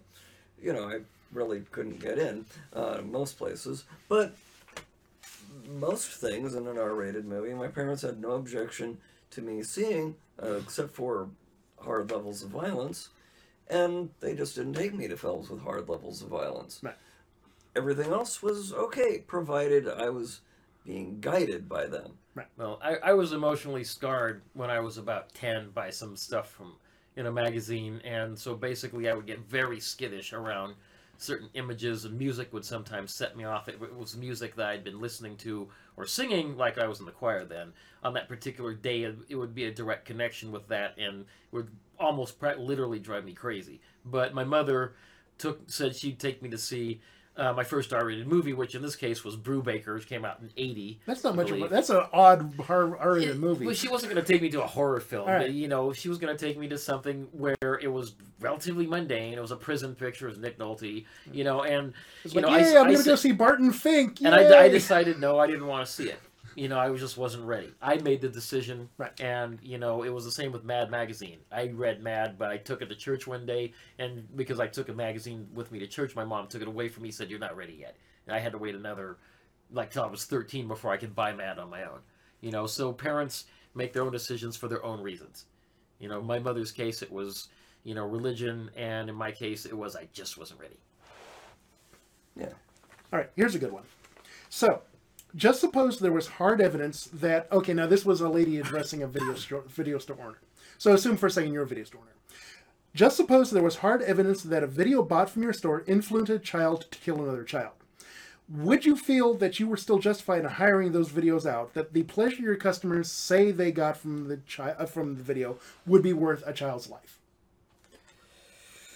you 0.62 0.73
know 0.73 0.88
I 0.88 0.99
really 1.32 1.62
couldn't 1.71 1.99
get 1.99 2.17
in 2.17 2.45
uh, 2.73 3.01
most 3.04 3.38
places. 3.38 3.86
But 4.08 4.36
most 5.80 6.12
things 6.12 6.56
in 6.56 6.67
an 6.67 6.78
R-rated 6.78 7.25
movie, 7.25 7.54
my 7.54 7.67
parents 7.67 8.01
had 8.01 8.21
no 8.21 8.32
objection 8.32 8.97
to 9.32 9.41
me 9.41 9.63
seeing, 9.63 10.15
uh, 10.41 10.54
except 10.54 10.91
for 10.91 11.30
hard 11.80 12.12
levels 12.12 12.43
of 12.43 12.49
violence, 12.49 13.10
and 13.69 14.10
they 14.19 14.36
just 14.36 14.56
didn't 14.56 14.73
take 14.73 14.93
me 14.93 15.08
to 15.08 15.17
films 15.17 15.49
with 15.49 15.62
hard 15.62 15.89
levels 15.89 16.21
of 16.21 16.30
violence 16.30 16.80
Right. 16.82 16.95
Everything 17.75 18.11
else 18.11 18.41
was 18.41 18.73
okay, 18.73 19.23
provided 19.27 19.88
I 19.88 20.09
was 20.09 20.41
being 20.85 21.19
guided 21.19 21.67
by 21.67 21.88
them. 21.88 22.17
Right. 22.33 22.47
Well, 22.57 22.79
I, 22.83 22.95
I 22.97 23.13
was 23.13 23.31
emotionally 23.31 23.83
scarred 23.83 24.41
when 24.53 24.69
I 24.69 24.79
was 24.79 24.97
about 24.97 25.33
10 25.33 25.71
by 25.71 25.89
some 25.89 26.15
stuff 26.15 26.51
from 26.51 26.73
in 27.15 27.27
a 27.27 27.31
magazine, 27.31 28.01
and 28.03 28.38
so 28.38 28.55
basically 28.55 29.09
I 29.09 29.13
would 29.13 29.25
get 29.25 29.39
very 29.39 29.79
skittish 29.79 30.33
around 30.33 30.75
certain 31.17 31.49
images, 31.53 32.03
and 32.03 32.17
music 32.17 32.51
would 32.51 32.65
sometimes 32.65 33.13
set 33.13 33.38
me 33.38 33.45
off. 33.45 33.69
It, 33.69 33.81
it 33.81 33.95
was 33.95 34.17
music 34.17 34.55
that 34.55 34.67
I'd 34.67 34.83
been 34.83 34.99
listening 34.99 35.38
to 35.38 35.69
or 35.95 36.05
singing, 36.05 36.57
like 36.57 36.77
I 36.77 36.88
was 36.88 36.99
in 36.99 37.05
the 37.05 37.11
choir 37.13 37.45
then. 37.45 37.71
On 38.03 38.13
that 38.13 38.27
particular 38.27 38.73
day, 38.73 39.03
it, 39.03 39.15
it 39.29 39.35
would 39.35 39.55
be 39.55 39.65
a 39.65 39.71
direct 39.71 40.05
connection 40.05 40.51
with 40.51 40.67
that, 40.67 40.97
and 40.97 41.25
would 41.51 41.69
almost 41.97 42.41
literally 42.41 42.99
drive 42.99 43.23
me 43.23 43.33
crazy. 43.33 43.79
But 44.03 44.33
my 44.33 44.43
mother 44.43 44.95
took 45.38 45.69
said 45.69 45.95
she'd 45.95 46.19
take 46.19 46.41
me 46.41 46.49
to 46.49 46.57
see 46.57 47.01
uh, 47.37 47.53
my 47.53 47.63
first 47.63 47.93
R-rated 47.93 48.27
movie, 48.27 48.53
which 48.53 48.75
in 48.75 48.81
this 48.81 48.95
case 48.95 49.23
was 49.23 49.35
Brubaker, 49.35 49.93
which 49.95 50.07
came 50.07 50.23
out 50.23 50.39
in 50.39 50.49
'80. 50.55 51.01
That's 51.05 51.23
not 51.23 51.33
I 51.33 51.35
much 51.35 51.51
of 51.51 51.61
a, 51.61 51.67
that's 51.67 51.89
an 51.89 52.03
odd 52.13 52.53
R-rated 52.69 53.39
movie. 53.39 53.65
Well, 53.65 53.75
she 53.75 53.87
wasn't 53.87 54.13
going 54.13 54.23
to 54.23 54.33
take 54.33 54.41
me 54.41 54.49
to 54.49 54.63
a 54.63 54.67
horror 54.67 54.99
film. 54.99 55.27
Right. 55.27 55.49
You 55.49 55.67
know, 55.67 55.93
she 55.93 56.09
was 56.09 56.17
going 56.17 56.35
to 56.35 56.45
take 56.45 56.57
me 56.57 56.67
to 56.69 56.77
something 56.77 57.27
where 57.31 57.55
it 57.61 57.91
was 57.91 58.13
relatively 58.39 58.87
mundane. 58.87 59.33
It 59.33 59.41
was 59.41 59.51
a 59.51 59.57
prison 59.57 59.95
picture. 59.95 60.27
It 60.27 60.31
was 60.31 60.39
Nick 60.39 60.57
Nolte. 60.57 61.05
You 61.31 61.43
know, 61.43 61.63
and 61.63 61.93
you 62.23 62.41
like, 62.41 62.41
know, 62.43 62.57
yeah, 62.57 62.77
I, 62.77 62.81
I'm 62.81 62.91
gonna 62.91 63.03
go 63.03 63.15
see 63.15 63.31
Barton 63.31 63.71
Fink. 63.71 64.21
and 64.21 64.33
I, 64.33 64.65
I 64.65 64.69
decided 64.69 65.19
no, 65.19 65.39
I 65.39 65.47
didn't 65.47 65.67
want 65.67 65.85
to 65.85 65.91
see 65.91 66.09
it. 66.09 66.19
You 66.55 66.69
know, 66.69 66.79
I 66.79 66.89
was- 66.89 67.01
just 67.01 67.17
wasn't 67.17 67.43
ready. 67.45 67.73
I 67.81 67.97
made 67.97 68.21
the 68.21 68.29
decision, 68.29 68.89
Right. 68.97 69.19
and 69.19 69.59
you 69.61 69.77
know, 69.77 70.03
it 70.03 70.09
was 70.09 70.23
the 70.23 70.31
same 70.31 70.51
with 70.53 70.63
Mad 70.63 70.89
magazine. 70.89 71.43
I 71.51 71.67
read 71.67 72.01
Mad, 72.01 72.37
but 72.37 72.49
I 72.49 72.57
took 72.57 72.81
it 72.81 72.87
to 72.89 72.95
church 72.95 73.27
one 73.27 73.45
day, 73.45 73.73
and 73.99 74.33
because 74.37 74.59
I 74.59 74.67
took 74.67 74.87
a 74.87 74.93
magazine 74.93 75.49
with 75.53 75.71
me 75.71 75.79
to 75.79 75.87
church, 75.87 76.15
my 76.15 76.23
mom 76.23 76.47
took 76.47 76.61
it 76.61 76.67
away 76.67 76.87
from 76.87 77.03
me. 77.03 77.11
Said 77.11 77.29
you're 77.29 77.39
not 77.39 77.57
ready 77.57 77.73
yet, 77.73 77.97
and 78.25 78.35
I 78.35 78.39
had 78.39 78.53
to 78.53 78.57
wait 78.57 78.73
another, 78.73 79.17
like 79.71 79.91
till 79.91 80.03
I 80.03 80.07
was 80.07 80.25
13 80.25 80.67
before 80.67 80.91
I 80.91 80.97
could 80.97 81.13
buy 81.13 81.33
Mad 81.33 81.59
on 81.59 81.69
my 81.69 81.83
own. 81.83 81.99
You 82.39 82.51
know, 82.51 82.67
so 82.67 82.93
parents 82.93 83.45
make 83.73 83.91
their 83.91 84.03
own 84.03 84.11
decisions 84.13 84.55
for 84.55 84.69
their 84.69 84.83
own 84.85 85.01
reasons. 85.01 85.45
You 85.99 86.07
know, 86.07 86.21
my 86.21 86.39
mother's 86.39 86.71
case, 86.71 87.01
it 87.01 87.11
was 87.11 87.49
you 87.83 87.93
know 87.95 88.05
religion, 88.05 88.71
and 88.77 89.09
in 89.09 89.15
my 89.15 89.31
case, 89.31 89.65
it 89.65 89.75
was 89.77 89.95
I 89.95 90.07
just 90.13 90.37
wasn't 90.37 90.61
ready. 90.61 90.79
Yeah. 92.35 92.53
All 93.11 93.19
right, 93.19 93.29
here's 93.35 93.55
a 93.55 93.59
good 93.59 93.71
one. 93.71 93.83
So, 94.49 94.81
just 95.35 95.59
suppose 95.59 95.99
there 95.99 96.11
was 96.11 96.27
hard 96.27 96.61
evidence 96.61 97.05
that 97.13 97.51
okay, 97.51 97.73
now 97.73 97.87
this 97.87 98.05
was 98.05 98.21
a 98.21 98.29
lady 98.29 98.57
addressing 98.57 99.03
a 99.03 99.07
video 99.07 99.35
store, 99.35 99.63
video 99.67 99.97
store 99.97 100.17
owner. 100.21 100.39
So 100.77 100.93
assume 100.93 101.17
for 101.17 101.27
a 101.27 101.31
second 101.31 101.53
you're 101.53 101.63
a 101.63 101.67
video 101.67 101.83
store 101.83 102.01
owner. 102.01 102.11
Just 102.93 103.17
suppose 103.17 103.51
there 103.51 103.63
was 103.63 103.77
hard 103.77 104.01
evidence 104.03 104.41
that 104.43 104.63
a 104.63 104.67
video 104.67 105.03
bought 105.03 105.29
from 105.29 105.43
your 105.43 105.51
store 105.53 105.83
influenced 105.85 106.31
a 106.31 106.39
child 106.39 106.85
to 106.91 106.97
kill 106.99 107.21
another 107.21 107.43
child. 107.43 107.73
Would 108.47 108.85
you 108.85 108.95
feel 108.95 109.33
that 109.35 109.59
you 109.59 109.67
were 109.67 109.75
still 109.75 109.99
justified 109.99 110.41
in 110.41 110.45
hiring 110.45 110.91
those 110.91 111.09
videos 111.09 111.45
out? 111.45 111.73
That 111.73 111.93
the 111.93 112.03
pleasure 112.03 112.43
your 112.43 112.55
customers 112.55 113.11
say 113.11 113.51
they 113.51 113.71
got 113.71 113.97
from 113.97 114.27
the 114.27 114.37
chi- 114.37 114.75
uh, 114.77 114.85
from 114.85 115.15
the 115.15 115.23
video 115.23 115.57
would 115.85 116.03
be 116.03 116.13
worth 116.13 116.43
a 116.45 116.53
child's 116.53 116.89
life? 116.89 117.19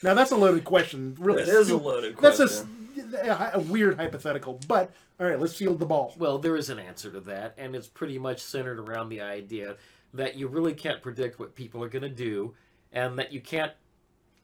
Now 0.02 0.14
that's 0.14 0.32
a 0.32 0.38
loaded 0.38 0.64
question. 0.64 1.18
Really, 1.20 1.42
It 1.42 1.50
is 1.50 1.70
a 1.70 1.78
loaded 1.78 2.16
question. 2.16 2.48
That's 2.96 3.56
a 3.56 3.60
weird 3.60 3.98
hypothetical, 3.98 4.60
but 4.68 4.92
all 5.20 5.28
right, 5.28 5.40
let's 5.40 5.56
field 5.56 5.80
the 5.80 5.86
ball. 5.86 6.14
Well, 6.18 6.38
there 6.38 6.56
is 6.56 6.70
an 6.70 6.80
answer 6.80 7.12
to 7.12 7.20
that, 7.22 7.56
and 7.58 7.76
it's 7.76 7.88
pretty 7.88 8.18
much 8.18 8.40
centered 8.42 8.80
around 8.80 9.10
the 9.10 9.22
idea 9.22 9.76
that 10.14 10.36
you 10.36 10.48
really 10.48 10.74
can't 10.74 11.02
predict 11.02 11.40
what 11.40 11.56
people 11.56 11.84
are 11.84 11.90
going 11.90 12.04
to 12.04 12.10
do, 12.10 12.54
and 12.92 13.20
that 13.20 13.34
you 13.34 13.42
can't 13.42 13.74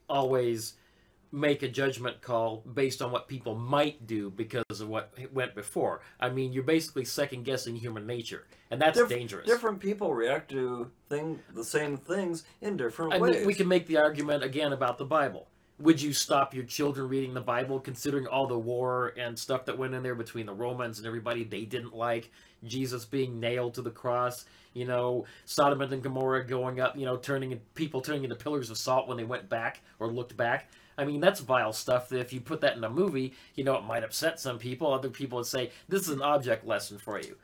always 0.09 0.73
make 1.31 1.63
a 1.63 1.67
judgment 1.67 2.21
call 2.21 2.63
based 2.73 3.01
on 3.01 3.11
what 3.11 3.27
people 3.27 3.55
might 3.55 4.05
do 4.05 4.29
because 4.29 4.63
of 4.79 4.87
what 4.87 5.13
went 5.33 5.55
before. 5.55 6.01
I 6.19 6.29
mean, 6.29 6.53
you're 6.53 6.63
basically 6.63 7.05
second 7.05 7.43
guessing 7.43 7.75
human 7.75 8.05
nature, 8.05 8.45
and 8.69 8.81
that's 8.81 8.97
Diff- 8.97 9.09
dangerous. 9.09 9.47
Different 9.47 9.79
people 9.79 10.13
react 10.13 10.51
to 10.51 10.91
thing 11.09 11.39
the 11.53 11.63
same 11.63 11.97
things 11.97 12.43
in 12.61 12.77
different 12.77 13.13
I 13.13 13.17
ways. 13.17 13.37
mean, 13.37 13.47
we 13.47 13.53
can 13.53 13.67
make 13.67 13.87
the 13.87 13.97
argument 13.97 14.43
again 14.43 14.73
about 14.73 14.97
the 14.97 15.05
Bible. 15.05 15.47
Would 15.79 16.01
you 16.01 16.13
stop 16.13 16.53
your 16.53 16.63
children 16.63 17.09
reading 17.09 17.33
the 17.33 17.41
Bible, 17.41 17.81
considering 17.81 18.27
all 18.27 18.47
the 18.47 18.57
war 18.57 19.13
and 19.17 19.37
stuff 19.37 19.65
that 19.65 19.77
went 19.77 19.93
in 19.93 20.03
there 20.03 20.15
between 20.15 20.45
the 20.45 20.53
Romans 20.53 20.99
and 20.99 21.07
everybody 21.07 21.43
they 21.43 21.65
didn't 21.65 21.93
like? 21.93 22.31
Jesus 22.63 23.03
being 23.03 23.39
nailed 23.39 23.73
to 23.73 23.81
the 23.81 23.91
cross, 23.91 24.45
you 24.73 24.85
know, 24.85 25.25
Sodom 25.43 25.81
and 25.81 26.01
Gomorrah 26.01 26.47
going 26.47 26.79
up, 26.79 26.95
you 26.97 27.05
know, 27.05 27.17
turning 27.17 27.59
people 27.75 28.01
turning 28.01 28.23
into 28.23 28.35
pillars 28.35 28.69
of 28.69 28.77
salt 28.77 29.07
when 29.07 29.17
they 29.17 29.25
went 29.25 29.49
back 29.49 29.81
or 29.99 30.07
looked 30.07 30.37
back. 30.37 30.69
I 30.97 31.03
mean, 31.03 31.19
that's 31.19 31.41
vile 31.41 31.73
stuff. 31.73 32.07
That 32.07 32.19
if 32.19 32.31
you 32.31 32.39
put 32.39 32.61
that 32.61 32.77
in 32.77 32.83
a 32.85 32.89
movie, 32.89 33.33
you 33.55 33.65
know, 33.65 33.75
it 33.75 33.83
might 33.83 34.03
upset 34.03 34.39
some 34.39 34.57
people. 34.57 34.93
Other 34.93 35.09
people 35.09 35.37
would 35.39 35.45
say 35.45 35.71
this 35.89 36.03
is 36.03 36.09
an 36.09 36.21
object 36.21 36.65
lesson 36.65 36.97
for 36.97 37.19
you. 37.19 37.35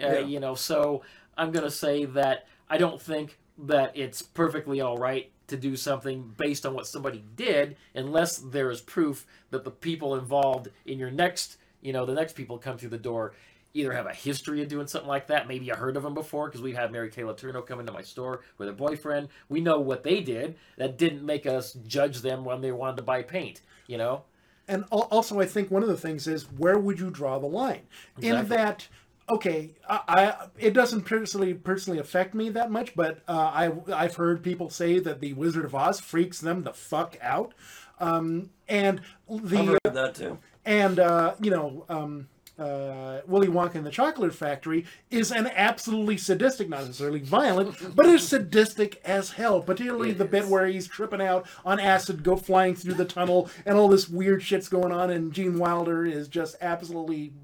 Uh, 0.00 0.06
Yeah. 0.06 0.18
You 0.18 0.40
know, 0.40 0.56
so 0.56 1.02
I'm 1.38 1.52
going 1.52 1.64
to 1.64 1.70
say 1.70 2.04
that 2.04 2.46
I 2.68 2.78
don't 2.78 3.00
think 3.00 3.38
that 3.58 3.92
it's 3.94 4.22
perfectly 4.22 4.80
all 4.80 4.98
right 4.98 5.30
to 5.48 5.56
do 5.56 5.76
something 5.76 6.34
based 6.36 6.66
on 6.66 6.74
what 6.74 6.86
somebody 6.86 7.24
did 7.36 7.76
unless 7.94 8.38
there 8.38 8.70
is 8.70 8.80
proof 8.80 9.26
that 9.50 9.64
the 9.64 9.70
people 9.70 10.14
involved 10.16 10.68
in 10.84 10.98
your 10.98 11.10
next, 11.10 11.56
you 11.80 11.92
know, 11.92 12.04
the 12.04 12.14
next 12.14 12.34
people 12.34 12.58
come 12.58 12.78
through 12.78 12.90
the 12.90 12.98
door 12.98 13.32
either 13.76 13.92
have 13.92 14.06
a 14.06 14.14
history 14.14 14.62
of 14.62 14.68
doing 14.68 14.86
something 14.86 15.08
like 15.08 15.26
that. 15.26 15.46
Maybe 15.46 15.66
you 15.66 15.74
heard 15.74 15.96
of 15.96 16.02
them 16.02 16.14
before 16.14 16.48
because 16.48 16.62
we've 16.62 16.76
had 16.76 16.90
Mary 16.90 17.10
Kay 17.10 17.22
Letourneau 17.22 17.66
come 17.66 17.78
into 17.78 17.92
my 17.92 18.02
store 18.02 18.40
with 18.56 18.68
her 18.68 18.74
boyfriend. 18.74 19.28
We 19.48 19.60
know 19.60 19.78
what 19.78 20.02
they 20.02 20.20
did. 20.20 20.56
That 20.78 20.96
didn't 20.96 21.24
make 21.24 21.46
us 21.46 21.74
judge 21.86 22.22
them 22.22 22.44
when 22.44 22.62
they 22.62 22.72
wanted 22.72 22.96
to 22.96 23.02
buy 23.02 23.22
paint, 23.22 23.60
you 23.86 23.98
know? 23.98 24.22
And 24.68 24.84
also, 24.90 25.40
I 25.40 25.46
think 25.46 25.70
one 25.70 25.82
of 25.82 25.88
the 25.88 25.96
things 25.96 26.26
is 26.26 26.44
where 26.44 26.78
would 26.78 26.98
you 26.98 27.10
draw 27.10 27.38
the 27.38 27.46
line? 27.46 27.82
In 28.20 28.48
that, 28.48 28.88
okay, 29.28 29.74
I, 29.88 30.00
I 30.08 30.46
it 30.58 30.72
doesn't 30.72 31.02
personally 31.02 31.54
personally 31.54 31.98
affect 31.98 32.34
me 32.34 32.50
that 32.50 32.70
much, 32.70 32.94
but 32.94 33.20
uh, 33.28 33.32
I 33.32 33.72
I've 33.92 34.16
heard 34.16 34.42
people 34.42 34.70
say 34.70 34.98
that 34.98 35.20
the 35.20 35.32
Wizard 35.34 35.64
of 35.64 35.74
Oz 35.74 36.00
freaks 36.00 36.40
them 36.40 36.62
the 36.62 36.72
fuck 36.72 37.16
out, 37.20 37.54
um, 38.00 38.50
and 38.68 39.00
I've 39.30 39.48
the 39.48 39.64
heard 39.64 39.80
that 39.84 40.14
too. 40.14 40.38
and 40.64 40.98
uh, 40.98 41.34
you 41.40 41.50
know. 41.50 41.84
Um, 41.88 42.28
uh, 42.58 43.20
Willy 43.26 43.48
Wonka 43.48 43.74
and 43.74 43.84
the 43.84 43.90
Chocolate 43.90 44.34
Factory 44.34 44.86
is 45.10 45.30
an 45.30 45.46
absolutely 45.54 46.16
sadistic, 46.16 46.70
not 46.70 46.86
necessarily 46.86 47.20
violent, 47.20 47.94
but 47.94 48.06
is 48.06 48.26
sadistic 48.26 48.98
as 49.04 49.32
hell. 49.32 49.60
Particularly 49.60 50.12
the 50.12 50.24
bit 50.24 50.46
where 50.46 50.66
he's 50.66 50.86
tripping 50.86 51.20
out 51.20 51.46
on 51.66 51.78
acid, 51.78 52.22
go 52.22 52.34
flying 52.34 52.74
through 52.74 52.94
the 52.94 53.04
tunnel, 53.04 53.50
and 53.66 53.76
all 53.76 53.88
this 53.88 54.08
weird 54.08 54.42
shit's 54.42 54.70
going 54.70 54.90
on, 54.90 55.10
and 55.10 55.34
Gene 55.34 55.58
Wilder 55.58 56.06
is 56.06 56.28
just 56.28 56.56
absolutely 56.62 57.34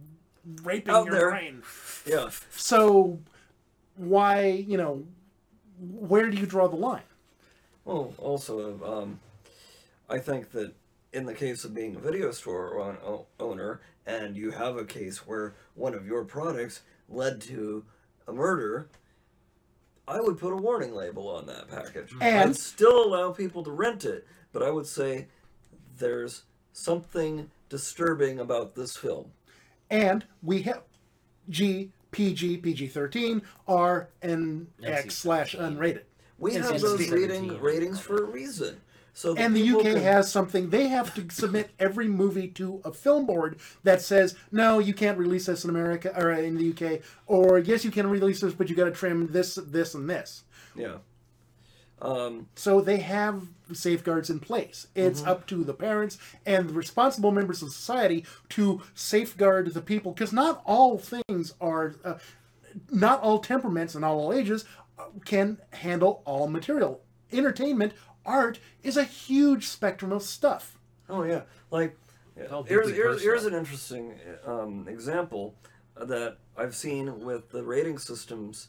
raping 0.62 0.94
Out 0.94 1.06
your 1.06 1.14
there. 1.14 1.30
brain. 1.30 1.62
Yeah. 2.06 2.30
So, 2.50 3.18
why, 3.96 4.46
you 4.46 4.76
know, 4.76 5.04
where 5.78 6.30
do 6.30 6.36
you 6.36 6.46
draw 6.46 6.68
the 6.68 6.76
line? 6.76 7.02
Well, 7.84 8.14
also, 8.18 8.80
um, 8.84 9.20
I 10.08 10.18
think 10.18 10.50
that 10.52 10.74
in 11.12 11.26
the 11.26 11.34
case 11.34 11.64
of 11.64 11.74
being 11.74 11.96
a 11.96 11.98
video 11.98 12.30
store 12.32 12.78
own- 12.78 13.24
owner, 13.38 13.80
and 14.06 14.36
you 14.36 14.50
have 14.52 14.76
a 14.76 14.84
case 14.84 15.26
where 15.26 15.54
one 15.74 15.94
of 15.94 16.06
your 16.06 16.24
products 16.24 16.82
led 17.08 17.40
to 17.42 17.84
a 18.26 18.32
murder, 18.32 18.88
I 20.08 20.20
would 20.20 20.38
put 20.38 20.52
a 20.52 20.56
warning 20.56 20.94
label 20.94 21.28
on 21.28 21.46
that 21.46 21.68
package. 21.68 22.12
And- 22.20 22.50
I'd 22.50 22.56
still 22.56 23.04
allow 23.04 23.32
people 23.32 23.62
to 23.64 23.70
rent 23.70 24.04
it, 24.04 24.26
but 24.52 24.62
I 24.62 24.70
would 24.70 24.86
say 24.86 25.28
there's 25.98 26.42
something 26.72 27.50
disturbing 27.68 28.38
about 28.38 28.74
this 28.74 28.96
film. 28.96 29.32
And 29.92 30.24
we 30.42 30.62
have 30.62 30.82
G, 31.50 31.92
PG, 32.12 32.58
PG 32.58 32.88
13, 32.88 33.42
R, 33.68 34.08
and 34.22 34.66
X 34.82 35.16
slash 35.16 35.54
unrated. 35.54 36.02
We 36.38 36.54
have 36.54 36.80
those 36.80 37.06
17 37.06 37.10
rating, 37.12 37.60
ratings 37.60 38.00
for 38.00 38.16
a 38.24 38.24
reason. 38.24 38.80
So 39.14 39.34
that 39.34 39.42
And 39.42 39.54
the 39.54 39.60
UK 39.60 39.82
can- 39.82 39.96
has 39.98 40.32
something, 40.32 40.70
they 40.70 40.88
have 40.88 41.14
to 41.16 41.28
submit 41.30 41.70
every 41.78 42.08
movie 42.08 42.48
to 42.48 42.80
a 42.82 42.92
film 42.92 43.26
board 43.26 43.58
that 43.84 44.00
says, 44.00 44.34
no, 44.50 44.78
you 44.78 44.94
can't 44.94 45.18
release 45.18 45.44
this 45.46 45.64
in 45.64 45.70
America 45.70 46.10
or 46.18 46.32
in 46.32 46.56
the 46.56 46.70
UK, 46.70 47.02
or 47.26 47.58
yes, 47.58 47.84
you 47.84 47.90
can 47.90 48.06
release 48.08 48.40
this, 48.40 48.54
but 48.54 48.70
you 48.70 48.74
got 48.74 48.86
to 48.86 48.90
trim 48.90 49.26
this, 49.30 49.56
this, 49.56 49.94
and 49.94 50.08
this. 50.08 50.44
yeah. 50.74 50.96
Um, 52.02 52.48
So 52.56 52.80
they 52.80 52.98
have 52.98 53.44
safeguards 53.72 54.28
in 54.28 54.40
place. 54.40 54.88
It's 54.94 55.20
Mm-hmm. 55.20 55.30
up 55.30 55.46
to 55.46 55.62
the 55.64 55.72
parents 55.74 56.18
and 56.44 56.68
the 56.68 56.74
responsible 56.74 57.30
members 57.30 57.62
of 57.62 57.72
society 57.72 58.24
to 58.50 58.82
safeguard 58.94 59.72
the 59.72 59.80
people, 59.80 60.12
because 60.12 60.32
not 60.32 60.62
all 60.66 60.98
things 60.98 61.54
are, 61.60 61.94
uh, 62.04 62.18
not 62.90 63.20
all 63.22 63.38
temperaments 63.38 63.94
and 63.94 64.02
not 64.02 64.12
all 64.12 64.32
ages 64.32 64.64
uh, 64.98 65.04
can 65.24 65.58
handle 65.70 66.22
all 66.24 66.48
material. 66.48 67.00
Entertainment, 67.32 67.92
art 68.26 68.58
is 68.82 68.96
a 68.96 69.04
huge 69.04 69.68
spectrum 69.68 70.12
of 70.12 70.22
stuff. 70.22 70.78
Oh 71.08 71.22
yeah, 71.22 71.42
like 71.70 71.96
here's 72.66 72.90
here's, 72.90 73.22
here's 73.22 73.44
an 73.46 73.54
interesting 73.54 74.14
um, 74.44 74.86
example 74.88 75.54
that 75.96 76.38
I've 76.56 76.74
seen 76.74 77.20
with 77.24 77.50
the 77.50 77.62
rating 77.62 77.98
systems 77.98 78.68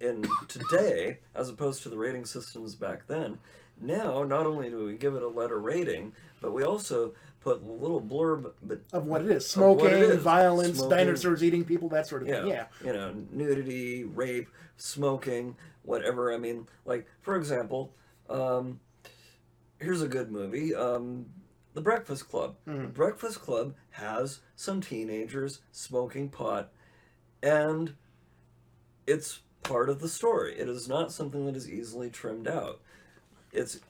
in 0.00 0.24
today 0.48 1.18
as 1.34 1.48
opposed 1.48 1.82
to 1.82 1.88
the 1.88 1.96
rating 1.98 2.24
systems 2.24 2.74
back 2.74 3.06
then. 3.06 3.38
Now, 3.80 4.24
not 4.24 4.46
only 4.46 4.70
do 4.70 4.84
we 4.86 4.94
give 4.94 5.14
it 5.14 5.22
a 5.22 5.28
letter 5.28 5.58
rating, 5.60 6.12
but 6.40 6.52
we 6.52 6.64
also 6.64 7.14
put 7.40 7.62
a 7.62 7.64
little 7.64 8.00
blurb, 8.00 8.52
but 8.62 8.80
of 8.92 9.06
what 9.06 9.22
it 9.22 9.30
is 9.30 9.48
smoking, 9.48 9.86
it 9.86 9.92
is. 9.94 10.22
violence, 10.22 10.78
Smoking. 10.78 10.96
dinosaurs 10.96 11.44
eating 11.44 11.64
people, 11.64 11.88
that 11.90 12.06
sort 12.06 12.22
of 12.22 12.28
yeah, 12.28 12.40
thing. 12.40 12.48
Yeah. 12.48 12.66
you 12.84 12.92
know, 12.92 13.14
nudity, 13.30 14.04
rape, 14.04 14.48
smoking, 14.76 15.56
whatever. 15.82 16.32
I 16.32 16.38
mean, 16.38 16.66
like 16.84 17.06
for 17.20 17.36
example, 17.36 17.94
um, 18.28 18.80
here's 19.80 20.02
a 20.02 20.08
good 20.08 20.30
movie, 20.32 20.74
um, 20.74 21.26
The 21.74 21.80
Breakfast 21.80 22.28
Club. 22.28 22.56
Mm-hmm. 22.66 22.82
The 22.82 22.88
Breakfast 22.88 23.40
Club 23.40 23.74
has 23.90 24.40
some 24.56 24.80
teenagers 24.80 25.60
smoking 25.70 26.28
pot, 26.28 26.70
and 27.44 27.94
it's 29.06 29.40
part 29.68 29.90
of 29.90 30.00
the 30.00 30.08
story. 30.08 30.58
It 30.58 30.68
is 30.68 30.88
not 30.88 31.12
something 31.12 31.46
that 31.46 31.56
is 31.56 31.70
easily 31.70 32.10
trimmed 32.10 32.48
out. 32.48 32.80
It's 33.52 33.80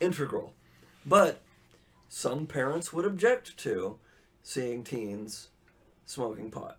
integral, 0.00 0.54
but 1.04 1.42
some 2.08 2.46
parents 2.46 2.92
would 2.92 3.04
object 3.04 3.56
to 3.58 3.98
seeing 4.42 4.84
teens 4.84 5.48
smoking 6.04 6.50
pot. 6.50 6.78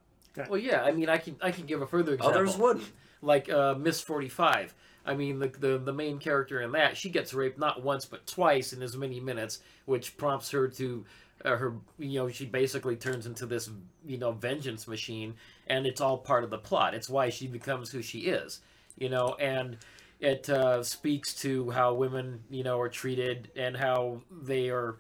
Well, 0.50 0.60
yeah. 0.60 0.84
I 0.84 0.92
mean, 0.92 1.10
I 1.10 1.18
can 1.18 1.36
I 1.42 1.52
can 1.52 1.66
give 1.66 1.82
a 1.82 1.88
further 1.88 2.14
example. 2.14 2.40
Others 2.40 2.58
wouldn't. 2.58 2.86
like 3.22 3.50
uh, 3.50 3.76
Miss 3.76 4.02
Forty 4.02 4.30
Five. 4.30 4.74
I 5.06 5.16
mean, 5.16 5.40
the, 5.40 5.48
the 5.48 5.78
the 5.78 5.94
main 5.94 6.20
character 6.20 6.62
in 6.62 6.72
that 6.74 6.96
she 6.96 7.10
gets 7.10 7.34
raped 7.34 7.58
not 7.58 7.84
once 7.84 8.06
but 8.06 8.28
twice 8.28 8.74
in 8.74 8.84
as 8.84 8.96
many 8.96 9.20
minutes, 9.20 9.60
which 9.86 10.16
prompts 10.18 10.52
her 10.52 10.68
to 10.68 11.06
her 11.56 11.76
you 11.98 12.20
know 12.20 12.28
she 12.30 12.46
basically 12.46 12.96
turns 12.96 13.26
into 13.26 13.46
this 13.46 13.70
you 14.06 14.18
know 14.18 14.32
vengeance 14.32 14.88
machine 14.88 15.34
and 15.68 15.86
it's 15.86 16.02
all 16.02 16.18
part 16.18 16.44
of 16.44 16.50
the 16.50 16.58
plot 16.58 16.94
it's 16.94 17.10
why 17.10 17.30
she 17.30 17.48
becomes 17.48 17.90
who 17.92 18.02
she 18.02 18.22
is 18.22 18.60
you 18.98 19.08
know 19.10 19.36
and 19.40 19.78
it 20.20 20.50
uh, 20.50 20.82
speaks 20.84 21.34
to 21.36 21.70
how 21.70 21.94
women 21.94 22.40
you 22.50 22.64
know 22.64 22.80
are 22.80 22.90
treated 22.90 23.50
and 23.56 23.78
how 23.78 24.20
they 24.42 24.70
are 24.70 24.98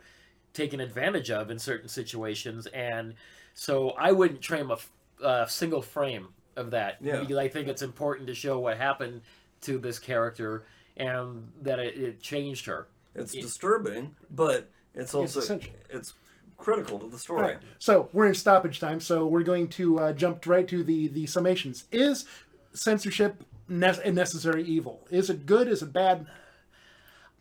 taken 0.53 0.79
advantage 0.79 1.29
of 1.31 1.49
in 1.51 1.57
certain 1.59 1.89
situations 1.89 2.67
and 2.67 3.13
so 3.53 3.89
i 3.91 4.11
wouldn't 4.11 4.43
frame 4.45 4.69
a, 4.69 4.73
f- 4.75 4.91
a 5.23 5.45
single 5.49 5.81
frame 5.81 6.27
of 6.55 6.71
that 6.71 6.97
Yeah. 7.01 7.19
because 7.19 7.37
i 7.37 7.47
think 7.47 7.67
it's 7.67 7.81
important 7.81 8.27
to 8.27 8.33
show 8.35 8.59
what 8.59 8.77
happened 8.77 9.21
to 9.61 9.77
this 9.79 9.97
character 9.99 10.65
and 10.97 11.47
that 11.61 11.79
it, 11.79 11.95
it 11.97 12.21
changed 12.21 12.65
her 12.67 12.87
It's 13.15 13.31
disturbing, 13.33 14.15
but 14.31 14.69
it's 14.95 15.13
also 15.13 15.39
essential. 15.39 15.71
it's 15.91 16.13
critical 16.57 16.99
to 16.99 17.07
the 17.07 17.19
story. 17.19 17.41
All 17.41 17.47
right. 17.49 17.57
So 17.79 18.09
we're 18.13 18.27
in 18.27 18.33
stoppage 18.33 18.79
time. 18.79 18.99
So 18.99 19.25
we're 19.25 19.43
going 19.43 19.67
to 19.69 19.99
uh, 19.99 20.13
jump 20.13 20.45
right 20.45 20.67
to 20.67 20.83
the 20.83 21.07
the 21.07 21.25
summations. 21.25 21.83
Is 21.91 22.25
censorship 22.73 23.43
ne- 23.67 24.03
a 24.03 24.11
necessary 24.11 24.63
evil? 24.63 25.07
Is 25.09 25.29
it 25.29 25.45
good? 25.45 25.67
Is 25.67 25.81
it 25.81 25.93
bad? 25.93 26.27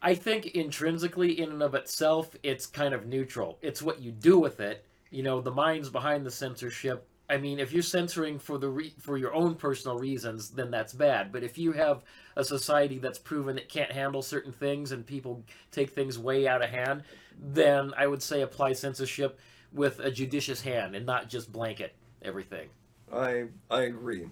I 0.03 0.15
think 0.15 0.47
intrinsically, 0.49 1.41
in 1.41 1.51
and 1.51 1.63
of 1.63 1.75
itself, 1.75 2.37
it's 2.43 2.67
kind 2.67 2.95
of 2.95 3.07
neutral. 3.07 3.59
It's 3.63 3.83
what 3.83 4.01
you 4.01 4.13
do 4.13 4.39
with 4.39 4.61
it. 4.61 4.85
You 5.11 5.23
know, 5.23 5.41
the 5.41 5.51
minds 5.51 5.89
behind 5.89 6.27
the 6.27 6.31
censorship. 6.31 7.09
I 7.29 7.39
mean, 7.39 7.59
if 7.59 7.73
you're 7.73 7.83
censoring 7.83 8.39
for 8.39 8.59
the 8.59 8.69
re- 8.69 8.95
for 9.01 9.17
your 9.17 9.35
own 9.35 9.57
personal 9.57 9.99
reasons, 9.99 10.51
then 10.51 10.71
that's 10.71 10.93
bad. 10.93 11.33
But 11.33 11.43
if 11.43 11.59
you 11.59 11.73
have 11.73 12.05
a 12.37 12.45
society 12.45 12.99
that's 12.99 13.19
proven 13.19 13.59
it 13.59 13.69
can't 13.69 13.91
handle 13.91 14.23
certain 14.23 14.53
things 14.53 14.93
and 14.93 15.05
people 15.05 15.43
take 15.73 15.91
things 15.91 16.19
way 16.19 16.47
out 16.47 16.63
of 16.63 16.71
hand, 16.71 17.03
then 17.39 17.93
I 17.97 18.07
would 18.07 18.23
say 18.23 18.43
apply 18.43 18.73
censorship 18.73 19.39
with 19.73 20.01
a 20.01 20.11
judicious 20.11 20.63
hand 20.63 20.95
and 20.95 21.05
not 21.05 21.29
just 21.29 21.53
blanket 21.53 21.95
everything. 22.23 22.69
I 23.13 23.47
I 23.71 23.83
agree. 23.83 24.29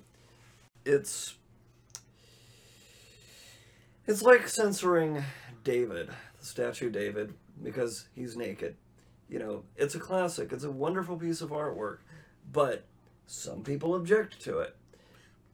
It's 0.85 1.35
it's 4.07 4.23
like 4.23 4.49
censoring 4.49 5.23
David, 5.63 6.11
the 6.39 6.47
statue 6.47 6.91
David, 6.91 7.35
because 7.63 8.09
he's 8.15 8.37
naked. 8.37 8.77
You 9.29 9.39
know, 9.39 9.63
it's 9.77 9.95
a 9.95 10.01
classic. 10.01 10.53
It's 10.53 10.65
a 10.65 10.71
wonderful 10.71 11.17
piece 11.17 11.41
of 11.41 11.51
artwork, 11.51 11.99
but 12.53 12.85
some 13.27 13.63
people 13.63 13.95
object 13.95 14.43
to 14.43 14.59
it. 14.59 14.77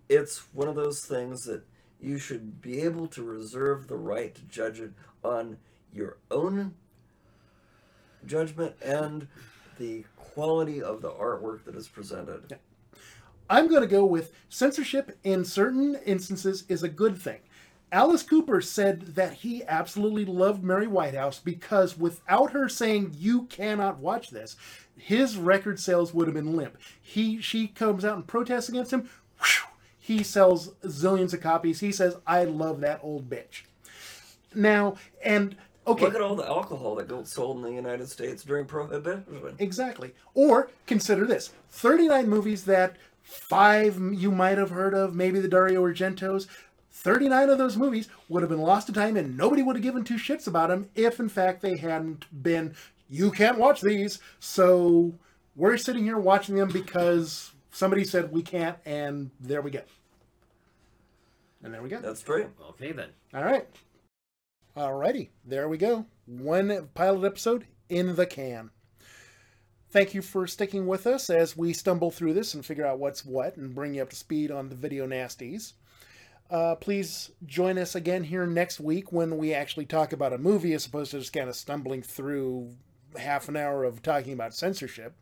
It's 0.09 0.43
one 0.53 0.67
of 0.67 0.75
those 0.75 1.05
things 1.05 1.45
that 1.45 1.63
you 2.01 2.19
should 2.19 2.61
be 2.61 2.81
able 2.81 3.07
to 3.09 3.23
reserve 3.23 3.87
the 3.87 3.97
right 3.97 4.35
to 4.35 4.43
judge 4.43 4.81
it 4.81 4.93
on 5.23 5.59
your 5.93 6.17
own 6.31 6.75
judgment 8.27 8.75
and 8.83 9.27
the 9.79 10.05
quality 10.17 10.83
of 10.83 11.03
the 11.03 11.11
artwork 11.11 11.65
that 11.65 11.75
is 11.75 11.89
presented. 11.89 12.59
I'm 13.49 13.67
going 13.69 13.83
to 13.83 13.89
go 13.89 14.05
with 14.05 14.33
censorship 14.49 15.19
in 15.25 15.45
certain 15.45 15.97
instances 16.07 16.65
is 16.69 16.83
a 16.83 16.89
good 16.89 17.19
thing. 17.19 17.41
Alice 17.93 18.23
Cooper 18.23 18.61
said 18.61 19.17
that 19.17 19.33
he 19.33 19.65
absolutely 19.65 20.25
loved 20.25 20.63
Mary 20.63 20.87
Whitehouse 20.87 21.41
because 21.41 21.99
without 21.99 22.53
her 22.53 22.69
saying 22.69 23.17
you 23.19 23.45
cannot 23.47 23.99
watch 23.99 24.31
this, 24.31 24.55
his 24.97 25.37
record 25.37 25.81
sales 25.81 26.15
would 26.15 26.29
have 26.29 26.35
been 26.35 26.57
limp. 26.57 26.79
He 27.03 27.41
she 27.41 27.67
comes 27.67 28.05
out 28.05 28.15
and 28.15 28.27
protests 28.27 28.69
against 28.69 28.93
him. 28.93 29.11
whew, 29.39 29.69
he 29.99 30.23
sells 30.23 30.69
zillions 30.85 31.35
of 31.35 31.41
copies. 31.41 31.81
He 31.81 31.91
says, 31.91 32.17
"I 32.27 32.45
love 32.45 32.81
that 32.81 33.01
old 33.03 33.29
bitch." 33.29 33.63
Now, 34.55 34.97
and 35.25 35.57
okay, 35.87 36.05
Look 36.07 36.15
at 36.15 36.21
all 36.21 36.35
the 36.37 36.47
alcohol 36.47 36.95
that 36.97 37.09
got 37.09 37.27
sold 37.29 37.59
in 37.59 37.63
the 37.63 37.73
United 37.73 38.09
States 38.09 38.43
during 38.43 38.67
Prohibition. 38.67 39.57
Exactly. 39.59 40.13
Or 40.35 40.71
consider 40.87 41.27
this 41.27 41.53
39 41.71 42.29
movies 42.29 42.65
that 42.65 42.97
five 43.23 43.99
you 44.13 44.31
might 44.31 44.59
have 44.59 44.71
heard 44.71 44.95
of, 44.95 45.15
maybe 45.15 45.41
the 45.41 45.49
Dario 45.49 45.83
Argentos. 45.83 46.47
39 46.93 47.51
of 47.51 47.59
those 47.59 47.77
movies 47.77 48.09
would 48.29 48.43
have 48.43 48.51
been 48.51 48.61
lost 48.61 48.87
to 48.89 48.93
time 48.93 49.17
and 49.17 49.37
nobody 49.37 49.63
would 49.63 49.77
have 49.77 49.83
given 49.83 50.05
two 50.05 50.17
shits 50.17 50.47
about 50.47 50.69
them 50.69 50.91
if, 50.95 51.21
in 51.21 51.29
fact, 51.29 51.63
they 51.63 51.77
hadn't 51.77 52.27
been, 52.43 52.75
you 53.09 53.31
can't 53.31 53.59
watch 53.59 53.81
these. 53.81 54.19
So 54.41 55.15
we're 55.57 55.77
sitting 55.77 56.05
here 56.05 56.19
watching 56.19 56.57
them 56.57 56.69
because 56.69 57.53
somebody 57.71 58.05
said 58.05 58.33
we 58.33 58.43
can't, 58.43 58.77
and 58.85 59.31
there 59.41 59.63
we 59.63 59.71
go. 59.71 59.83
And 61.63 61.73
there 61.73 61.83
we 61.83 61.89
go. 61.89 62.01
That's 62.01 62.23
great. 62.23 62.47
Okay, 62.71 62.93
then. 62.93 63.11
All 63.35 63.45
right. 63.45 63.67
Alrighty, 64.77 65.31
there 65.45 65.69
we 65.69 65.79
go. 65.79 66.07
One 66.27 66.89
pilot 66.95 67.27
episode 67.27 67.67
in 67.89 68.15
the 68.15 68.27
can. 68.27 68.71
Thank 69.91 70.15
you 70.15 70.23
for 70.23 70.47
sticking 70.47 70.87
with 70.87 71.09
us 71.09 71.29
as 71.29 71.57
we 71.57 71.73
stumble 71.73 72.13
through 72.13 72.35
this 72.35 72.55
and 72.55 72.65
figure 72.65 72.87
out 72.87 73.01
what's 73.01 73.25
what 73.25 73.57
and 73.57 73.75
bring 73.75 73.95
you 73.95 74.03
up 74.03 74.11
to 74.11 74.17
speed 74.17 74.53
on 74.53 74.69
the 74.69 74.77
video 74.77 75.09
nasties. 75.09 75.73
Uh, 76.49 76.77
please 76.77 77.33
join 77.47 77.79
us 77.79 77.97
again 77.97 78.23
here 78.23 78.47
next 78.47 78.79
week 78.79 79.11
when 79.11 79.39
we 79.39 79.53
actually 79.53 79.87
talk 79.87 80.13
about 80.13 80.33
a 80.33 80.39
movie 80.39 80.73
as 80.73 80.87
opposed 80.87 81.11
to 81.11 81.19
just 81.19 81.33
kind 81.33 81.49
of 81.49 81.57
stumbling 81.57 82.03
through 82.03 82.71
half 83.19 83.49
an 83.49 83.57
hour 83.57 83.83
of 83.83 84.03
talking 84.03 84.33
about 84.33 84.55
censorship. 84.55 85.15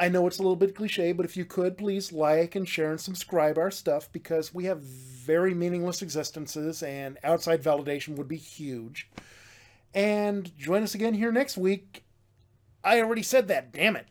I 0.00 0.08
know 0.08 0.26
it's 0.26 0.38
a 0.38 0.42
little 0.42 0.56
bit 0.56 0.76
cliche, 0.76 1.12
but 1.12 1.26
if 1.26 1.36
you 1.36 1.44
could, 1.44 1.76
please 1.76 2.12
like 2.12 2.54
and 2.54 2.68
share 2.68 2.90
and 2.90 3.00
subscribe 3.00 3.58
our 3.58 3.70
stuff 3.70 4.10
because 4.12 4.54
we 4.54 4.64
have 4.64 4.80
very 4.80 5.54
meaningless 5.54 6.02
existences 6.02 6.82
and 6.82 7.18
outside 7.24 7.62
validation 7.62 8.16
would 8.16 8.28
be 8.28 8.36
huge. 8.36 9.10
And 9.92 10.56
join 10.56 10.84
us 10.84 10.94
again 10.94 11.14
here 11.14 11.32
next 11.32 11.56
week. 11.56 12.04
I 12.84 13.00
already 13.00 13.24
said 13.24 13.48
that, 13.48 13.72
damn 13.72 13.96
it. 13.96 14.06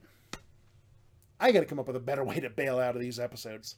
I 1.39 1.51
gotta 1.51 1.65
come 1.65 1.79
up 1.79 1.87
with 1.87 1.95
a 1.95 2.01
better 2.01 2.23
way 2.23 2.41
to 2.41 2.49
bail 2.49 2.79
out 2.79 2.95
of 2.95 3.01
these 3.01 3.19
episodes. 3.19 3.75